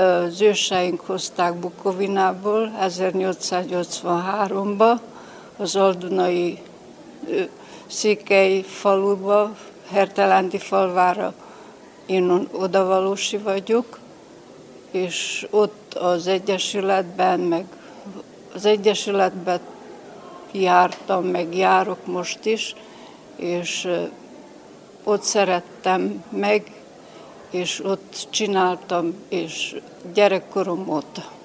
az 0.00 0.40
őseink 0.40 1.00
hozták 1.00 1.54
Bukovinából 1.54 2.72
1883-ba, 2.80 4.98
az 5.56 5.76
Aldunai 5.76 6.58
Székely 7.86 8.60
faluba, 8.60 9.56
Hertelándi 9.88 10.58
falvára, 10.58 11.34
én 12.06 12.48
odavalósi 12.52 13.36
vagyok, 13.36 13.98
és 14.90 15.46
ott 15.50 15.94
az 15.94 16.26
Egyesületben, 16.26 17.40
meg 17.40 17.66
az 18.54 18.64
Egyesületben 18.64 19.60
jártam, 20.52 21.24
meg 21.24 21.56
járok 21.56 22.06
most 22.06 22.44
is, 22.44 22.74
és 23.36 23.88
ott 25.04 25.22
szerettem 25.22 26.24
meg, 26.28 26.72
és 27.50 27.84
ott 27.84 28.26
csináltam, 28.30 29.14
és 29.28 29.76
gyerekkorom 30.14 30.88
óta. 30.88 31.35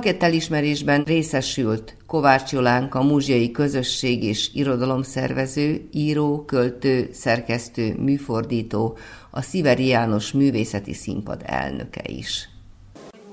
Plakett 0.00 0.22
elismerésben 0.22 1.02
részesült 1.02 1.96
Kovács 2.06 2.52
Jolánk, 2.52 2.94
a 2.94 3.02
múzsiai 3.02 3.50
közösség 3.50 4.24
és 4.24 4.50
irodalomszervező, 4.54 5.88
író, 5.92 6.44
költő, 6.44 7.10
szerkesztő, 7.12 7.94
műfordító, 7.98 8.96
a 9.30 9.42
Sziveri 9.42 9.86
János 9.86 10.32
Művészeti 10.32 10.92
Színpad 10.92 11.42
elnöke 11.44 12.02
is. 12.06 12.48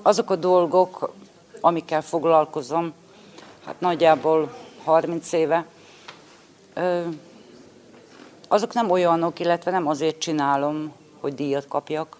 Azok 0.01 0.29
a 0.29 0.35
dolgok, 0.35 1.13
amikkel 1.61 2.01
foglalkozom, 2.01 2.93
hát 3.65 3.79
nagyjából 3.79 4.53
30 4.83 5.31
éve, 5.31 5.65
azok 8.47 8.73
nem 8.73 8.89
olyanok, 8.89 9.39
illetve 9.39 9.71
nem 9.71 9.87
azért 9.87 10.19
csinálom, 10.19 10.93
hogy 11.19 11.33
díjat 11.33 11.67
kapjak. 11.67 12.17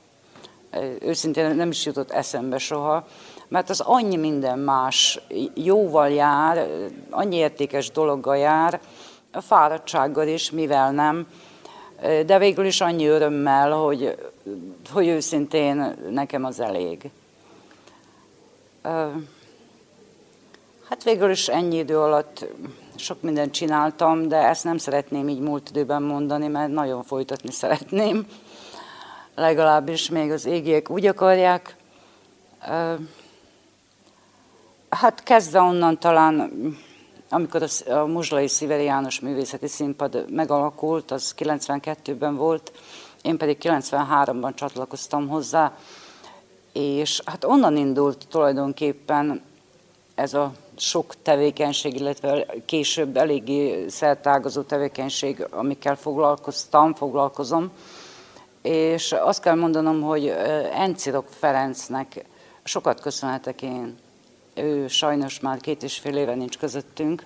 Őszintén 0.99 1.55
nem 1.55 1.69
is 1.69 1.85
jutott 1.85 2.11
eszembe 2.11 2.57
soha, 2.57 3.07
mert 3.47 3.69
az 3.69 3.79
annyi 3.79 4.15
minden 4.15 4.59
más 4.59 5.19
jóval 5.53 6.09
jár, 6.09 6.67
annyi 7.09 7.35
értékes 7.35 7.91
dologgal 7.91 8.37
jár, 8.37 8.81
a 9.31 9.41
fáradtsággal 9.41 10.27
is, 10.27 10.51
mivel 10.51 10.91
nem, 10.91 11.27
de 12.25 12.37
végül 12.37 12.65
is 12.65 12.81
annyi 12.81 13.05
örömmel, 13.05 13.71
hogy, 13.71 14.15
hogy 14.91 15.07
őszintén 15.07 15.95
nekem 16.09 16.45
az 16.45 16.59
elég. 16.59 17.09
Hát 20.89 21.03
végül 21.03 21.29
is 21.29 21.47
ennyi 21.47 21.77
idő 21.77 21.99
alatt 21.99 22.45
sok 22.95 23.21
mindent 23.21 23.51
csináltam, 23.51 24.27
de 24.27 24.47
ezt 24.47 24.63
nem 24.63 24.77
szeretném 24.77 25.29
így 25.29 25.39
múlt 25.39 25.69
időben 25.69 26.03
mondani, 26.03 26.47
mert 26.47 26.71
nagyon 26.71 27.03
folytatni 27.03 27.51
szeretném. 27.51 28.27
Legalábbis 29.37 30.09
még 30.09 30.31
az 30.31 30.45
égiek 30.45 30.89
úgy 30.89 31.05
akarják. 31.05 31.75
Hát 34.89 35.23
kezdve 35.23 35.59
onnan 35.59 35.99
talán, 35.99 36.51
amikor 37.29 37.63
a, 37.87 37.95
Muzslai 37.95 38.47
Sziveri 38.47 38.83
János 38.83 39.19
Művészeti 39.19 39.67
Színpad 39.67 40.25
megalakult, 40.29 41.11
az 41.11 41.35
92-ben 41.37 42.35
volt, 42.35 42.71
én 43.21 43.37
pedig 43.37 43.57
93-ban 43.61 44.53
csatlakoztam 44.55 45.27
hozzá, 45.27 45.77
és 46.73 47.21
hát 47.25 47.43
onnan 47.43 47.77
indult 47.77 48.27
tulajdonképpen 48.29 49.41
ez 50.15 50.33
a 50.33 50.51
sok 50.77 51.13
tevékenység, 51.21 51.95
illetve 51.95 52.45
később 52.65 53.17
eléggé 53.17 53.87
szertágazó 53.87 54.61
tevékenység, 54.61 55.47
amikkel 55.49 55.95
foglalkoztam, 55.95 56.93
foglalkozom. 56.93 57.71
És 58.61 59.11
azt 59.11 59.41
kell 59.41 59.55
mondanom, 59.55 60.01
hogy 60.01 60.27
Encirok 60.73 61.27
Ferencnek 61.29 62.25
sokat 62.63 63.01
köszönhetek 63.01 63.61
én 63.61 63.97
ő 64.57 64.87
sajnos 64.87 65.39
már 65.39 65.59
két 65.59 65.83
és 65.83 65.97
fél 65.97 66.17
éve 66.17 66.35
nincs 66.35 66.57
közöttünk, 66.57 67.25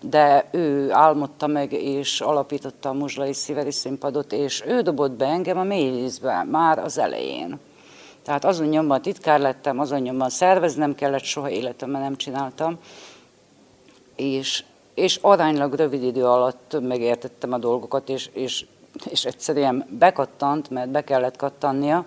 de 0.00 0.48
ő 0.50 0.92
álmodta 0.92 1.46
meg 1.46 1.72
és 1.72 2.20
alapította 2.20 2.88
a 2.88 2.92
Muzslai 2.92 3.32
Sziveri 3.32 3.70
Színpadot, 3.70 4.32
és 4.32 4.62
ő 4.66 4.80
dobott 4.80 5.12
be 5.12 5.26
engem 5.26 5.58
a 5.58 5.62
mélyvízbe 5.62 6.42
már 6.42 6.78
az 6.78 6.98
elején. 6.98 7.58
Tehát 8.22 8.44
azon 8.44 8.66
nyomban 8.66 9.02
titkár 9.02 9.40
lettem, 9.40 9.78
azon 9.78 10.00
nyomban 10.00 10.30
szerveznem 10.30 10.94
kellett, 10.94 11.22
soha 11.22 11.50
életemben 11.50 12.00
nem 12.00 12.16
csináltam, 12.16 12.78
és, 14.16 14.64
és 14.94 15.18
aránylag 15.22 15.74
rövid 15.74 16.02
idő 16.02 16.24
alatt 16.24 16.76
megértettem 16.80 17.52
a 17.52 17.58
dolgokat, 17.58 18.08
és, 18.08 18.30
és, 18.32 18.66
és 19.04 19.24
egyszerűen 19.24 19.86
bekattant, 19.98 20.70
mert 20.70 20.90
be 20.90 21.04
kellett 21.04 21.36
kattannia, 21.36 22.04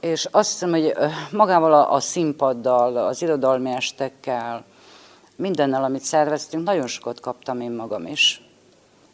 és 0.00 0.28
azt 0.30 0.50
hiszem, 0.50 0.70
hogy 0.70 0.92
magával 1.30 1.72
a, 1.72 1.92
a 1.92 2.00
színpaddal, 2.00 2.96
az 2.96 3.22
irodalmi 3.22 3.70
estekkel, 3.70 4.64
mindennel, 5.36 5.84
amit 5.84 6.02
szerveztünk, 6.02 6.64
nagyon 6.64 6.86
sokat 6.86 7.20
kaptam 7.20 7.60
én 7.60 7.70
magam 7.70 8.06
is. 8.06 8.42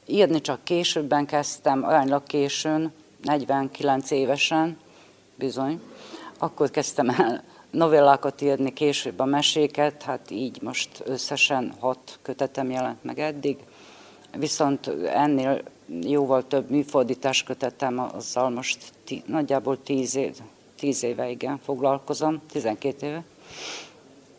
Írni 0.07 0.40
csak 0.40 0.64
későbben 0.64 1.26
kezdtem, 1.26 1.84
aránylag 1.84 2.22
későn, 2.22 2.93
49 3.22 4.11
évesen, 4.11 4.78
bizony. 5.34 5.80
Akkor 6.38 6.70
kezdtem 6.70 7.09
el 7.09 7.45
novellákat 7.70 8.40
írni, 8.40 8.72
később 8.72 9.18
a 9.18 9.24
meséket, 9.24 10.03
hát 10.03 10.30
így 10.30 10.62
most 10.62 11.03
összesen 11.05 11.74
hat 11.80 12.18
kötetem 12.22 12.70
jelent 12.70 13.05
meg 13.05 13.18
eddig. 13.18 13.59
Viszont 14.38 14.86
ennél 15.07 15.62
jóval 15.87 16.47
több 16.47 16.70
műfordítás 16.70 17.43
kötetem, 17.43 17.99
azzal 17.99 18.51
most 18.51 18.78
tí, 19.05 19.22
nagyjából 19.26 19.83
tíz 19.83 20.16
év, 20.16 20.37
tíz 20.78 21.03
éve 21.03 21.30
igen 21.30 21.59
foglalkozom, 21.59 22.41
12 22.51 23.07
éve, 23.07 23.24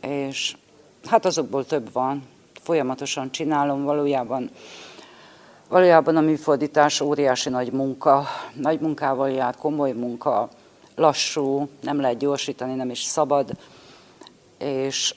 és 0.01 0.55
hát 1.05 1.25
azokból 1.25 1.65
több 1.65 1.91
van, 1.91 2.23
folyamatosan 2.61 3.31
csinálom 3.31 3.83
valójában. 3.83 4.49
Valójában 5.69 6.17
a 6.17 6.21
műfordítás 6.21 7.01
óriási 7.01 7.49
nagy 7.49 7.71
munka, 7.71 8.25
nagy 8.53 8.79
munkával 8.79 9.29
jár, 9.29 9.55
komoly 9.55 9.91
munka, 9.91 10.49
lassú, 10.95 11.69
nem 11.81 11.99
lehet 11.99 12.17
gyorsítani, 12.17 12.75
nem 12.75 12.89
is 12.89 13.01
szabad, 13.01 13.49
és 14.57 15.15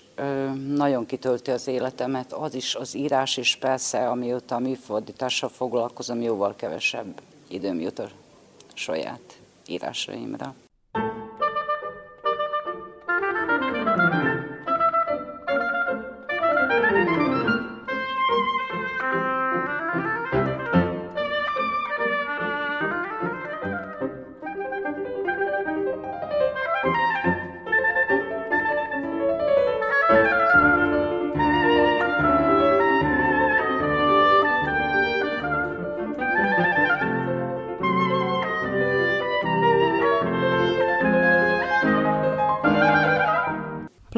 nagyon 0.69 1.07
kitölti 1.07 1.51
az 1.51 1.67
életemet, 1.67 2.33
az 2.33 2.55
is 2.55 2.75
az 2.75 2.95
írás 2.95 3.37
is 3.37 3.57
persze, 3.57 4.09
amióta 4.09 4.55
a 4.55 4.59
műfordítással 4.59 5.49
foglalkozom, 5.49 6.21
jóval 6.21 6.57
kevesebb 6.57 7.21
időm 7.49 7.81
jut 7.81 7.99
a 7.99 8.09
saját 8.75 9.39
írásaimra. 9.67 10.55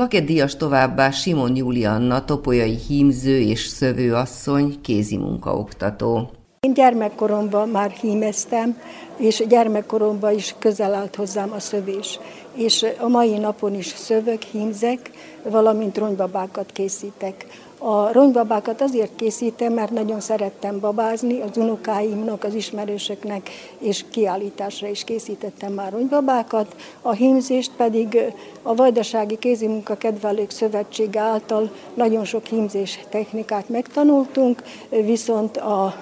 Plakeddias 0.08 0.56
továbbá 0.56 1.10
Simon 1.10 1.56
Julianna, 1.56 2.24
topolyai 2.24 2.76
hímző 2.88 3.40
és 3.40 3.66
szövőasszony, 3.66 4.80
kézi 4.80 5.16
munkaoktató. 5.16 6.30
Én 6.60 6.72
gyermekkoromban 6.74 7.68
már 7.68 7.90
hímeztem, 7.90 8.78
és 9.16 9.42
gyermekkoromban 9.48 10.34
is 10.34 10.54
közel 10.58 10.94
állt 10.94 11.16
hozzám 11.16 11.52
a 11.52 11.58
szövés. 11.58 12.18
És 12.54 12.86
a 12.98 13.08
mai 13.08 13.38
napon 13.38 13.74
is 13.74 13.86
szövök, 13.86 14.42
hímzek, 14.42 15.10
valamint 15.42 15.98
ronybabákat 15.98 16.70
készítek. 16.72 17.46
A 17.78 18.12
ronybabákat 18.12 18.80
azért 18.80 19.16
készítem, 19.16 19.72
mert 19.72 19.90
nagyon 19.90 20.20
szerettem 20.20 20.80
babázni, 20.80 21.40
az 21.40 21.56
unokáimnak, 21.56 22.44
az 22.44 22.54
ismerősöknek, 22.54 23.50
és 23.78 24.04
kiállításra 24.10 24.88
is 24.88 25.04
készítettem 25.04 25.72
már 25.72 25.92
ronybabákat. 25.92 26.76
A 27.02 27.12
hímzést 27.12 27.70
pedig 27.76 28.18
a 28.62 28.74
Vajdasági 28.74 29.38
Kézimunka 29.38 29.96
Kedvelők 29.96 30.50
Szövetsége 30.50 31.20
által 31.20 31.70
nagyon 31.94 32.24
sok 32.24 32.46
hímzés 32.46 32.98
technikát 33.08 33.68
megtanultunk, 33.68 34.62
viszont 34.88 35.56
a 35.56 35.94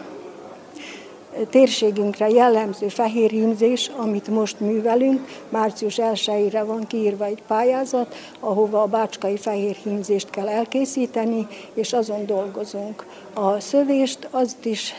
térségünkre 1.51 2.29
jellemző 2.29 2.89
fehér 2.89 3.31
hímzés, 3.31 3.91
amit 3.97 4.29
most 4.29 4.61
művelünk, 4.61 5.29
március 5.49 5.97
1-ére 5.99 6.63
van 6.67 6.87
kiírva 6.87 7.25
egy 7.25 7.43
pályázat, 7.47 8.15
ahova 8.41 8.83
a 8.83 8.87
bácskai 8.87 9.37
fehér 9.37 9.77
hímzést 9.83 10.31
kell 10.31 10.49
elkészíteni, 10.49 11.47
és 11.75 11.93
azon 11.93 12.27
dolgozunk. 12.27 13.07
A 13.35 13.61
szövést 13.61 14.29
azt 14.31 14.65
is 14.65 14.95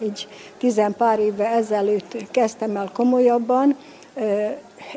egy 0.00 0.28
tizen 0.58 0.94
pár 0.96 1.18
évvel 1.18 1.52
ezelőtt 1.52 2.16
kezdtem 2.30 2.76
el 2.76 2.90
komolyabban, 2.92 3.76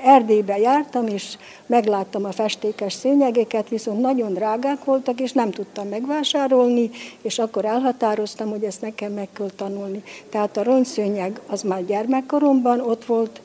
Erdélybe 0.03 0.57
jártam, 0.57 1.07
és 1.07 1.37
megláttam 1.65 2.25
a 2.25 2.31
festékes 2.31 2.93
szőnyegeket, 2.93 3.69
viszont 3.69 4.01
nagyon 4.01 4.33
drágák 4.33 4.83
voltak, 4.83 5.19
és 5.19 5.31
nem 5.31 5.51
tudtam 5.51 5.87
megvásárolni, 5.87 6.89
és 7.21 7.39
akkor 7.39 7.65
elhatároztam, 7.65 8.49
hogy 8.49 8.63
ezt 8.63 8.81
nekem 8.81 9.11
meg 9.11 9.27
kell 9.33 9.49
tanulni. 9.55 10.03
Tehát 10.29 10.57
a 10.57 10.63
rongyszőnyeg 10.63 11.39
az 11.47 11.61
már 11.61 11.85
gyermekkoromban 11.85 12.79
ott 12.79 13.05
volt, 13.05 13.41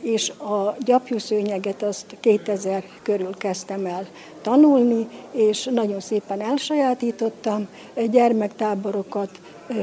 és 0.00 0.30
a 0.30 0.76
gyapjúszőnyeget 0.84 1.82
azt 1.82 2.16
2000 2.20 2.84
körül 3.02 3.36
kezdtem 3.36 3.86
el 3.86 4.06
tanulni, 4.42 5.08
és 5.32 5.64
nagyon 5.64 6.00
szépen 6.00 6.40
elsajátítottam, 6.40 7.68
gyermektáborokat, 8.10 9.30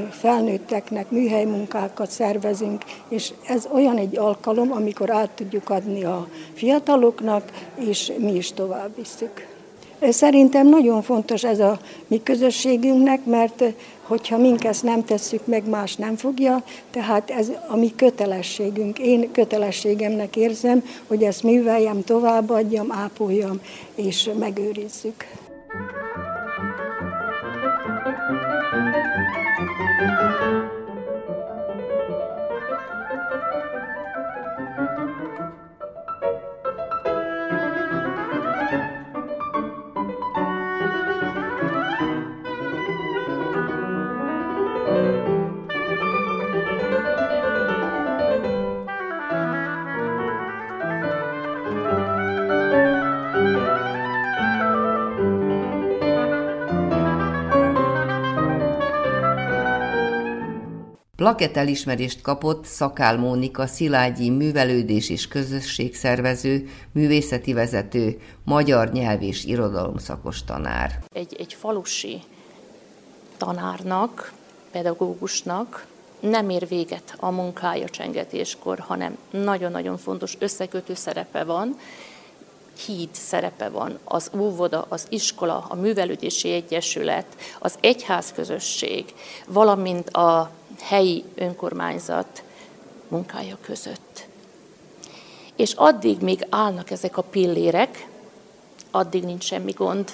felnőtteknek 0.10 1.12
műhelymunkákat 1.12 2.10
szervezünk, 2.10 2.84
és 3.10 3.34
ez 3.48 3.68
olyan 3.74 3.98
egy 3.98 4.18
alkalom, 4.18 4.72
amikor 4.72 5.10
át 5.10 5.30
tudjuk 5.30 5.70
adni 5.70 6.04
a 6.04 6.28
fiataloknak, 6.54 7.52
és 7.76 8.12
mi 8.18 8.36
is 8.36 8.52
tovább 8.52 8.96
visszük. 8.96 9.48
Szerintem 10.02 10.68
nagyon 10.68 11.02
fontos 11.02 11.44
ez 11.44 11.60
a 11.60 11.80
mi 12.08 12.24
közösségünknek, 12.24 13.26
mert 13.26 13.64
hogyha 14.04 14.38
mink 14.38 14.64
ezt 14.64 14.84
nem 14.84 15.06
tesszük 15.06 15.46
meg, 15.46 15.70
más 15.70 15.96
nem 15.96 16.16
fogja, 16.16 16.64
tehát 16.92 17.30
ez 17.30 17.52
a 17.68 17.76
mi 17.76 17.96
kötelességünk. 17.96 19.00
Én 19.00 19.32
kötelességemnek 19.32 20.36
érzem, 20.36 20.84
hogy 21.08 21.24
ezt 21.24 21.44
műveljem, 21.44 22.04
továbbadjam, 22.04 22.92
ápoljam 22.92 23.60
és 23.96 24.30
megőrizzük. 24.40 25.26
Plakett 61.20 61.57
elismerést 61.57 62.22
kapott 62.22 62.65
Szakál 62.65 63.17
Mónika 63.17 63.67
Szilágyi 63.67 64.30
művelődés 64.30 65.09
és 65.09 65.28
közösségszervező, 65.28 66.70
művészeti 66.91 67.53
vezető, 67.53 68.22
magyar 68.43 68.91
nyelv 68.91 69.22
és 69.22 69.45
irodalomszakos 69.45 70.43
tanár. 70.43 70.99
Egy, 71.13 71.36
egy 71.39 71.53
falusi 71.53 72.22
tanárnak, 73.38 74.34
pedagógusnak 74.72 75.86
nem 76.20 76.49
ér 76.49 76.67
véget 76.67 77.13
a 77.17 77.30
munkája 77.30 77.89
csengetéskor, 77.89 78.80
hanem 78.80 79.17
nagyon-nagyon 79.32 79.97
fontos 79.97 80.36
összekötő 80.39 80.93
szerepe 80.93 81.43
van, 81.43 81.78
híd 82.86 83.09
szerepe 83.11 83.70
van, 83.70 83.99
az 84.03 84.32
óvoda, 84.38 84.86
az 84.89 85.05
iskola, 85.09 85.65
a 85.70 85.76
művelődési 85.76 86.51
egyesület, 86.51 87.26
az 87.59 87.76
egyházközösség, 87.82 89.13
valamint 89.47 90.09
a 90.09 90.57
helyi 90.82 91.23
önkormányzat 91.36 92.43
munkája 93.07 93.57
között. 93.61 94.27
És 95.55 95.73
addig 95.73 96.19
még 96.21 96.45
állnak 96.49 96.91
ezek 96.91 97.17
a 97.17 97.21
pillérek, 97.21 98.07
addig 98.91 99.23
nincs 99.23 99.43
semmi 99.43 99.71
gond, 99.71 100.11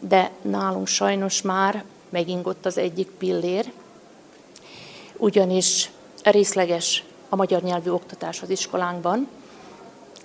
de 0.00 0.30
nálunk 0.42 0.86
sajnos 0.86 1.42
már 1.42 1.84
megingott 2.08 2.66
az 2.66 2.78
egyik 2.78 3.08
pillér, 3.08 3.72
ugyanis 5.16 5.90
részleges 6.22 7.04
a 7.28 7.36
magyar 7.36 7.62
nyelvű 7.62 7.90
oktatás 7.90 8.42
az 8.42 8.50
iskolánkban. 8.50 9.28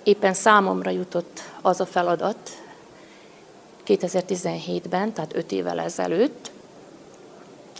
Éppen 0.02 0.34
számomra 0.34 0.90
jutott 0.90 1.42
az 1.62 1.80
a 1.80 1.86
feladat 1.86 2.50
2017-ben, 3.86 5.12
tehát 5.12 5.36
5 5.36 5.52
évvel 5.52 5.80
ezelőtt, 5.80 6.50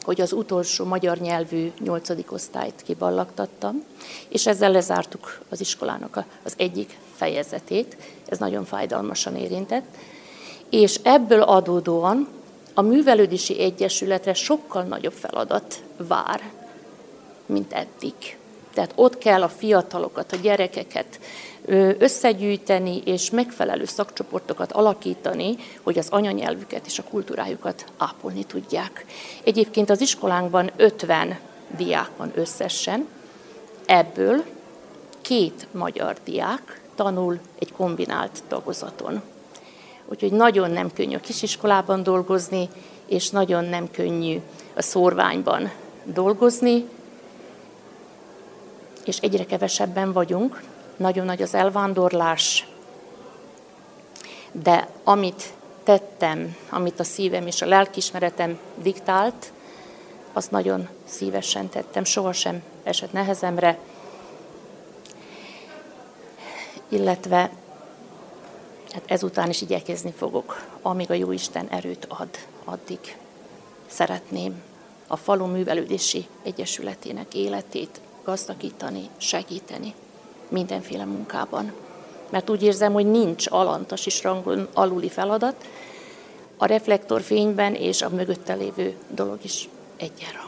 hogy 0.05 0.20
az 0.20 0.32
utolsó 0.32 0.84
magyar 0.84 1.18
nyelvű 1.18 1.72
nyolcadik 1.80 2.32
osztályt 2.32 2.82
kiballagtattam, 2.84 3.84
és 4.28 4.46
ezzel 4.46 4.70
lezártuk 4.70 5.40
az 5.48 5.61
iskolának 5.61 6.24
az 6.42 6.55
egyik 6.57 6.98
fejezetét, 7.14 7.96
ez 8.26 8.38
nagyon 8.38 8.64
fájdalmasan 8.64 9.36
érintett, 9.36 9.86
és 10.70 11.00
ebből 11.02 11.42
adódóan 11.42 12.28
a 12.74 12.82
művelődési 12.82 13.61
egyesületre 13.61 14.34
sokkal 14.34 14.82
nagyobb 14.82 15.12
feladat 15.12 15.82
vár, 15.96 16.40
mint 17.46 17.72
eddig. 17.72 18.14
Tehát 18.74 18.92
ott 18.94 19.18
kell 19.18 19.42
a 19.42 19.48
fiatalokat, 19.48 20.32
a 20.32 20.36
gyerekeket 20.36 21.20
összegyűjteni 21.98 23.02
és 23.04 23.30
megfelelő 23.30 23.84
szakcsoportokat 23.84 24.72
alakítani, 24.72 25.56
hogy 25.82 25.98
az 25.98 26.08
anyanyelvüket 26.10 26.86
és 26.86 26.98
a 26.98 27.04
kultúrájukat 27.10 27.84
ápolni 27.96 28.44
tudják. 28.44 29.06
Egyébként 29.44 29.90
az 29.90 30.00
iskolánkban 30.00 30.70
50 30.76 31.38
diák 31.76 32.10
van 32.16 32.32
összesen, 32.34 33.06
ebből 33.86 34.44
két 35.20 35.66
magyar 35.70 36.16
diák 36.24 36.80
tanul 36.94 37.38
egy 37.58 37.72
kombinált 37.72 38.42
tagozaton. 38.48 39.22
Úgyhogy 40.04 40.32
nagyon 40.32 40.70
nem 40.70 40.92
könnyű 40.92 41.14
a 41.14 41.20
kisiskolában 41.20 42.02
dolgozni, 42.02 42.68
és 43.06 43.30
nagyon 43.30 43.64
nem 43.64 43.90
könnyű 43.90 44.40
a 44.74 44.82
szórványban 44.82 45.70
dolgozni, 46.04 46.84
és 49.04 49.18
egyre 49.18 49.44
kevesebben 49.44 50.12
vagyunk. 50.12 50.62
Nagyon 50.97 51.24
nagy 51.24 51.42
az 51.42 51.55
elvándorlás, 51.55 52.66
de 54.53 54.88
amit 55.05 55.53
tettem, 55.82 56.57
amit 56.68 57.01
a 57.01 57.05
szívem 57.05 57.47
és 57.47 57.62
a 57.62 57.66
lelkismeretem 57.66 58.59
diktált, 58.82 59.53
azt 60.32 60.51
nagyon 60.51 60.88
szívesen 61.05 61.68
tettem, 61.68 62.05
sohasem 62.05 62.62
esett 62.82 63.12
nehezemre, 63.12 63.78
illetve 66.88 67.51
hát 68.92 69.03
ezután 69.07 69.49
is 69.49 69.62
igyekezni 69.62 70.12
fogok, 70.12 70.62
amíg 70.82 71.11
a 71.11 71.14
Jóisten 71.14 71.68
erőt 71.68 72.07
ad, 72.09 72.28
addig 72.64 73.16
szeretném 73.86 74.62
a 75.07 75.16
falu 75.16 75.47
művelődési 75.47 76.26
egyesületének 76.42 77.34
életét 77.34 78.01
gazdagítani, 78.24 79.09
segíteni 79.16 79.95
mindenféle 80.49 81.05
munkában. 81.05 81.72
Mert 82.30 82.51
úgy 82.51 82.62
érzem, 82.62 82.92
hogy 82.92 83.11
nincs 83.11 83.47
alantas 83.51 84.07
és 84.07 84.22
rangon 84.22 84.68
aluli 84.72 85.09
feladat, 85.09 85.55
a 86.57 86.66
reflektorfényben 86.66 87.74
és 87.74 88.03
a 88.03 88.09
mögötte 88.09 88.55
lévő 88.55 88.95
dolog 89.09 89.38
is 89.42 89.68
egyenrangú. 89.97 90.43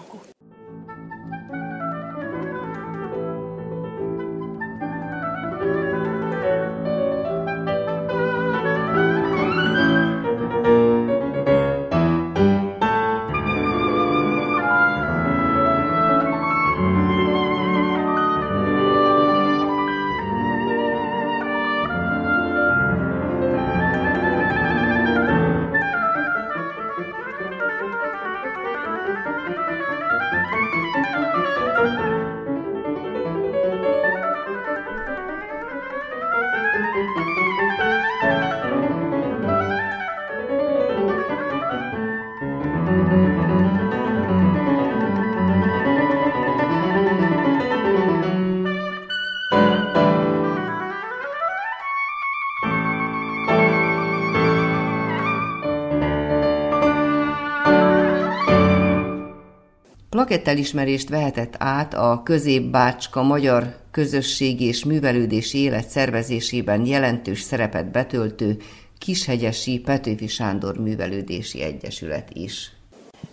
Plakettelismerést 60.16 61.08
vehetett 61.08 61.54
át 61.58 61.94
a 61.94 62.20
Középbácska 62.24 63.22
Magyar 63.22 63.76
Közösségi 63.90 64.64
és 64.64 64.84
Művelődési 64.84 65.58
Élet 65.58 65.88
szervezésében 65.88 66.86
jelentős 66.86 67.40
szerepet 67.40 67.90
betöltő 67.90 68.56
Kishegyesi 68.98 69.78
Petőfi 69.78 70.26
Sándor 70.26 70.76
Művelődési 70.76 71.62
Egyesület 71.62 72.28
is. 72.32 72.70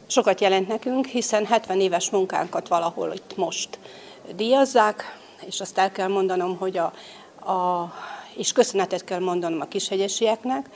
Sokat 0.07 0.41
jelent 0.41 0.67
nekünk, 0.67 1.05
hiszen 1.05 1.45
70 1.45 1.79
éves 1.79 2.09
munkánkat 2.09 2.67
valahol 2.67 3.13
itt 3.13 3.38
most 3.38 3.79
díjazzák, 4.36 5.17
és 5.45 5.59
azt 5.59 5.77
el 5.77 5.91
kell 5.91 6.07
mondanom, 6.07 6.57
hogy 6.57 6.77
a, 6.77 6.93
a 7.51 7.93
és 8.36 8.51
köszönetet 8.51 9.03
kell 9.03 9.19
mondanom 9.19 9.61
a 9.61 9.65
kishegyesieknek, 9.65 10.69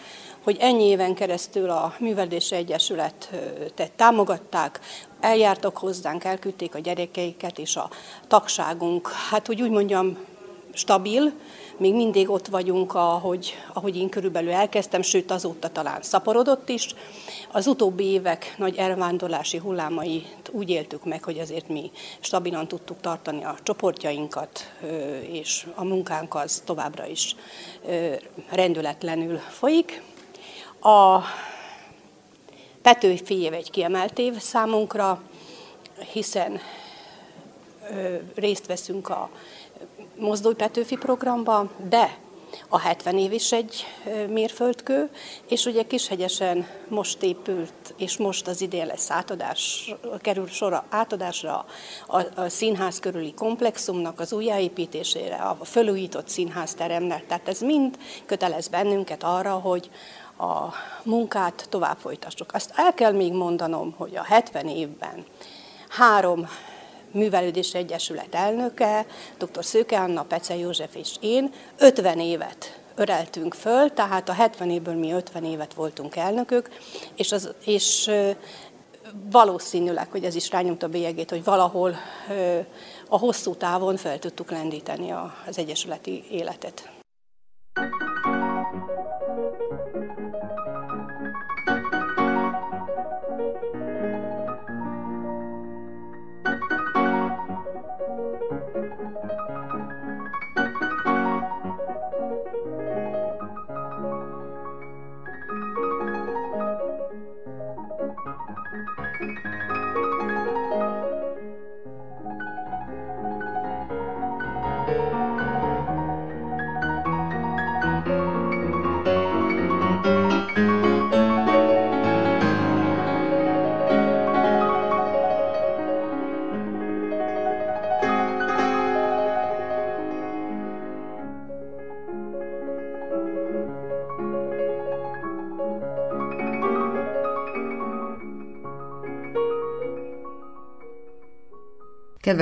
hogy 0.43 0.57
ennyi 0.59 0.83
éven 0.83 1.15
keresztül 1.15 1.69
a 1.69 1.95
Művelési 1.99 2.55
Egyesületet 2.55 3.91
támogatták, 3.95 4.79
eljártak 5.19 5.77
hozzánk, 5.77 6.23
elküldték 6.23 6.75
a 6.75 6.79
gyerekeiket, 6.79 7.59
és 7.59 7.75
a 7.75 7.89
tagságunk, 8.27 9.07
hát 9.29 9.47
hogy 9.47 9.61
úgy 9.61 9.71
mondjam, 9.71 10.17
stabil, 10.73 11.33
még 11.77 11.93
mindig 11.93 12.29
ott 12.29 12.47
vagyunk, 12.47 12.93
ahogy, 12.95 13.57
ahogy 13.73 13.97
én 13.97 14.09
körülbelül 14.09 14.51
elkezdtem, 14.51 15.01
sőt 15.01 15.31
azóta 15.31 15.69
talán 15.69 16.01
szaporodott 16.01 16.69
is. 16.69 16.95
Az 17.51 17.67
utóbbi 17.67 18.03
évek 18.03 18.53
nagy 18.57 18.75
elvándorlási 18.75 19.57
hullámait 19.57 20.49
úgy 20.51 20.69
éltük 20.69 21.05
meg, 21.05 21.23
hogy 21.23 21.39
azért 21.39 21.67
mi 21.67 21.91
stabilan 22.19 22.67
tudtuk 22.67 23.01
tartani 23.01 23.43
a 23.43 23.57
csoportjainkat, 23.63 24.71
és 25.31 25.67
a 25.75 25.83
munkánk 25.83 26.35
az 26.35 26.61
továbbra 26.65 27.05
is 27.05 27.35
rendületlenül 28.49 29.37
folyik. 29.37 30.01
A 30.81 31.19
Petőfi 32.87 33.41
év 33.41 33.53
egy 33.53 33.69
kiemelt 33.69 34.19
év 34.19 34.39
számunkra, 34.39 35.21
hiszen 36.13 36.59
részt 38.35 38.65
veszünk 38.65 39.09
a 39.09 39.29
Mozdulj 40.15 40.55
Petőfi 40.55 40.95
programba, 40.95 41.69
de 41.89 42.17
a 42.69 42.79
70 42.79 43.17
év 43.17 43.31
is 43.31 43.51
egy 43.51 43.85
mérföldkő, 44.29 45.09
és 45.47 45.65
ugye 45.65 45.83
Kishegyesen 45.83 46.67
most 46.87 47.23
épült, 47.23 47.93
és 47.97 48.17
most 48.17 48.47
az 48.47 48.61
idén 48.61 48.85
lesz 48.85 49.11
átadás, 49.11 49.93
kerül 50.21 50.47
sor 50.47 50.83
átadásra 50.89 51.65
a, 52.07 52.41
a 52.41 52.49
színház 52.49 52.99
körüli 52.99 53.33
komplexumnak 53.33 54.19
az 54.19 54.33
újjáépítésére, 54.33 55.35
a 55.35 55.65
fölújított 55.65 56.27
színházteremnek, 56.27 57.27
tehát 57.27 57.47
ez 57.47 57.59
mind 57.59 57.97
kötelez 58.25 58.67
bennünket 58.67 59.23
arra, 59.23 59.51
hogy 59.53 59.89
a 60.37 60.73
munkát 61.03 61.67
tovább 61.69 61.97
folytassuk. 61.97 62.53
Azt 62.53 62.71
el 62.75 62.93
kell 62.93 63.11
még 63.11 63.33
mondanom, 63.33 63.93
hogy 63.97 64.15
a 64.15 64.23
70 64.23 64.67
évben 64.67 65.25
három 65.89 66.47
Művelődés 67.11 67.73
Egyesület 67.73 68.35
elnöke, 68.35 69.05
dr. 69.37 69.65
Szőke 69.65 69.99
Anna, 69.99 70.23
Pece 70.23 70.55
József 70.55 70.95
és 70.95 71.15
én 71.19 71.53
50 71.77 72.19
évet 72.19 72.79
öreltünk 72.95 73.53
föl, 73.53 73.93
tehát 73.93 74.29
a 74.29 74.33
70 74.33 74.69
évből 74.69 74.95
mi 74.95 75.11
50 75.11 75.43
évet 75.43 75.73
voltunk 75.73 76.15
elnökök, 76.15 76.69
és, 77.15 77.31
az, 77.31 77.53
és 77.65 78.11
valószínűleg, 79.31 80.11
hogy 80.11 80.23
ez 80.23 80.35
is 80.35 80.51
rányomta 80.51 80.85
a 80.85 80.89
bélyegét, 80.89 81.29
hogy 81.29 81.43
valahol 81.43 81.95
a 83.09 83.17
hosszú 83.17 83.55
távon 83.55 83.97
fel 83.97 84.19
tudtuk 84.19 84.51
lendíteni 84.51 85.11
az 85.47 85.57
egyesületi 85.57 86.23
életet. 86.29 86.96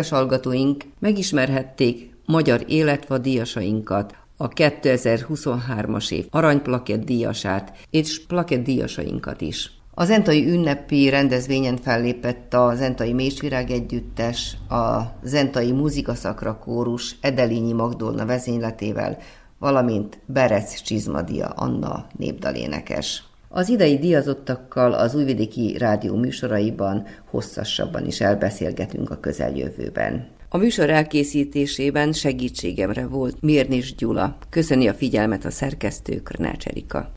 Kedves 0.05 0.19
hallgatóink, 0.19 0.83
megismerhették 0.99 2.15
magyar 2.25 2.63
életva 2.67 3.17
díjasainkat, 3.17 4.15
a 4.37 4.47
2023-as 4.47 6.11
év 6.11 6.25
aranyplakett 6.29 7.05
díjasát 7.05 7.77
és 7.89 8.25
plakett 8.25 8.63
díjasainkat 8.63 9.41
is. 9.41 9.71
Az 9.93 10.07
Zentai 10.07 10.49
ünnepi 10.49 11.09
rendezvényen 11.09 11.77
fellépett 11.77 12.53
a 12.53 12.75
Zentai 12.75 13.13
Mésvirág 13.13 13.71
Együttes, 13.71 14.57
a 14.69 15.01
Zentai 15.23 15.71
Muzikaszakra 15.71 16.57
kórus 16.57 17.15
Edelényi 17.21 17.73
Magdolna 17.73 18.25
vezényletével, 18.25 19.17
valamint 19.59 20.19
Berec 20.25 20.81
Csizmadia 20.81 21.47
Anna 21.47 22.05
népdalénekes. 22.17 23.23
Az 23.57 23.69
idei 23.69 23.97
díjazottakkal 23.97 24.93
az 24.93 25.15
Újvidéki 25.15 25.77
Rádió 25.77 26.15
műsoraiban 26.15 27.07
hosszasabban 27.29 28.05
is 28.05 28.21
elbeszélgetünk 28.21 29.09
a 29.09 29.19
közeljövőben. 29.19 30.27
A 30.49 30.57
műsor 30.57 30.89
elkészítésében 30.89 32.11
segítségemre 32.11 33.07
volt 33.07 33.41
Mirnis 33.41 33.95
Gyula. 33.95 34.37
Köszöni 34.49 34.87
a 34.87 34.93
figyelmet 34.93 35.45
a 35.45 35.51
szerkesztő 35.51 36.21
Krnács 36.21 36.67
Erika. 36.67 37.13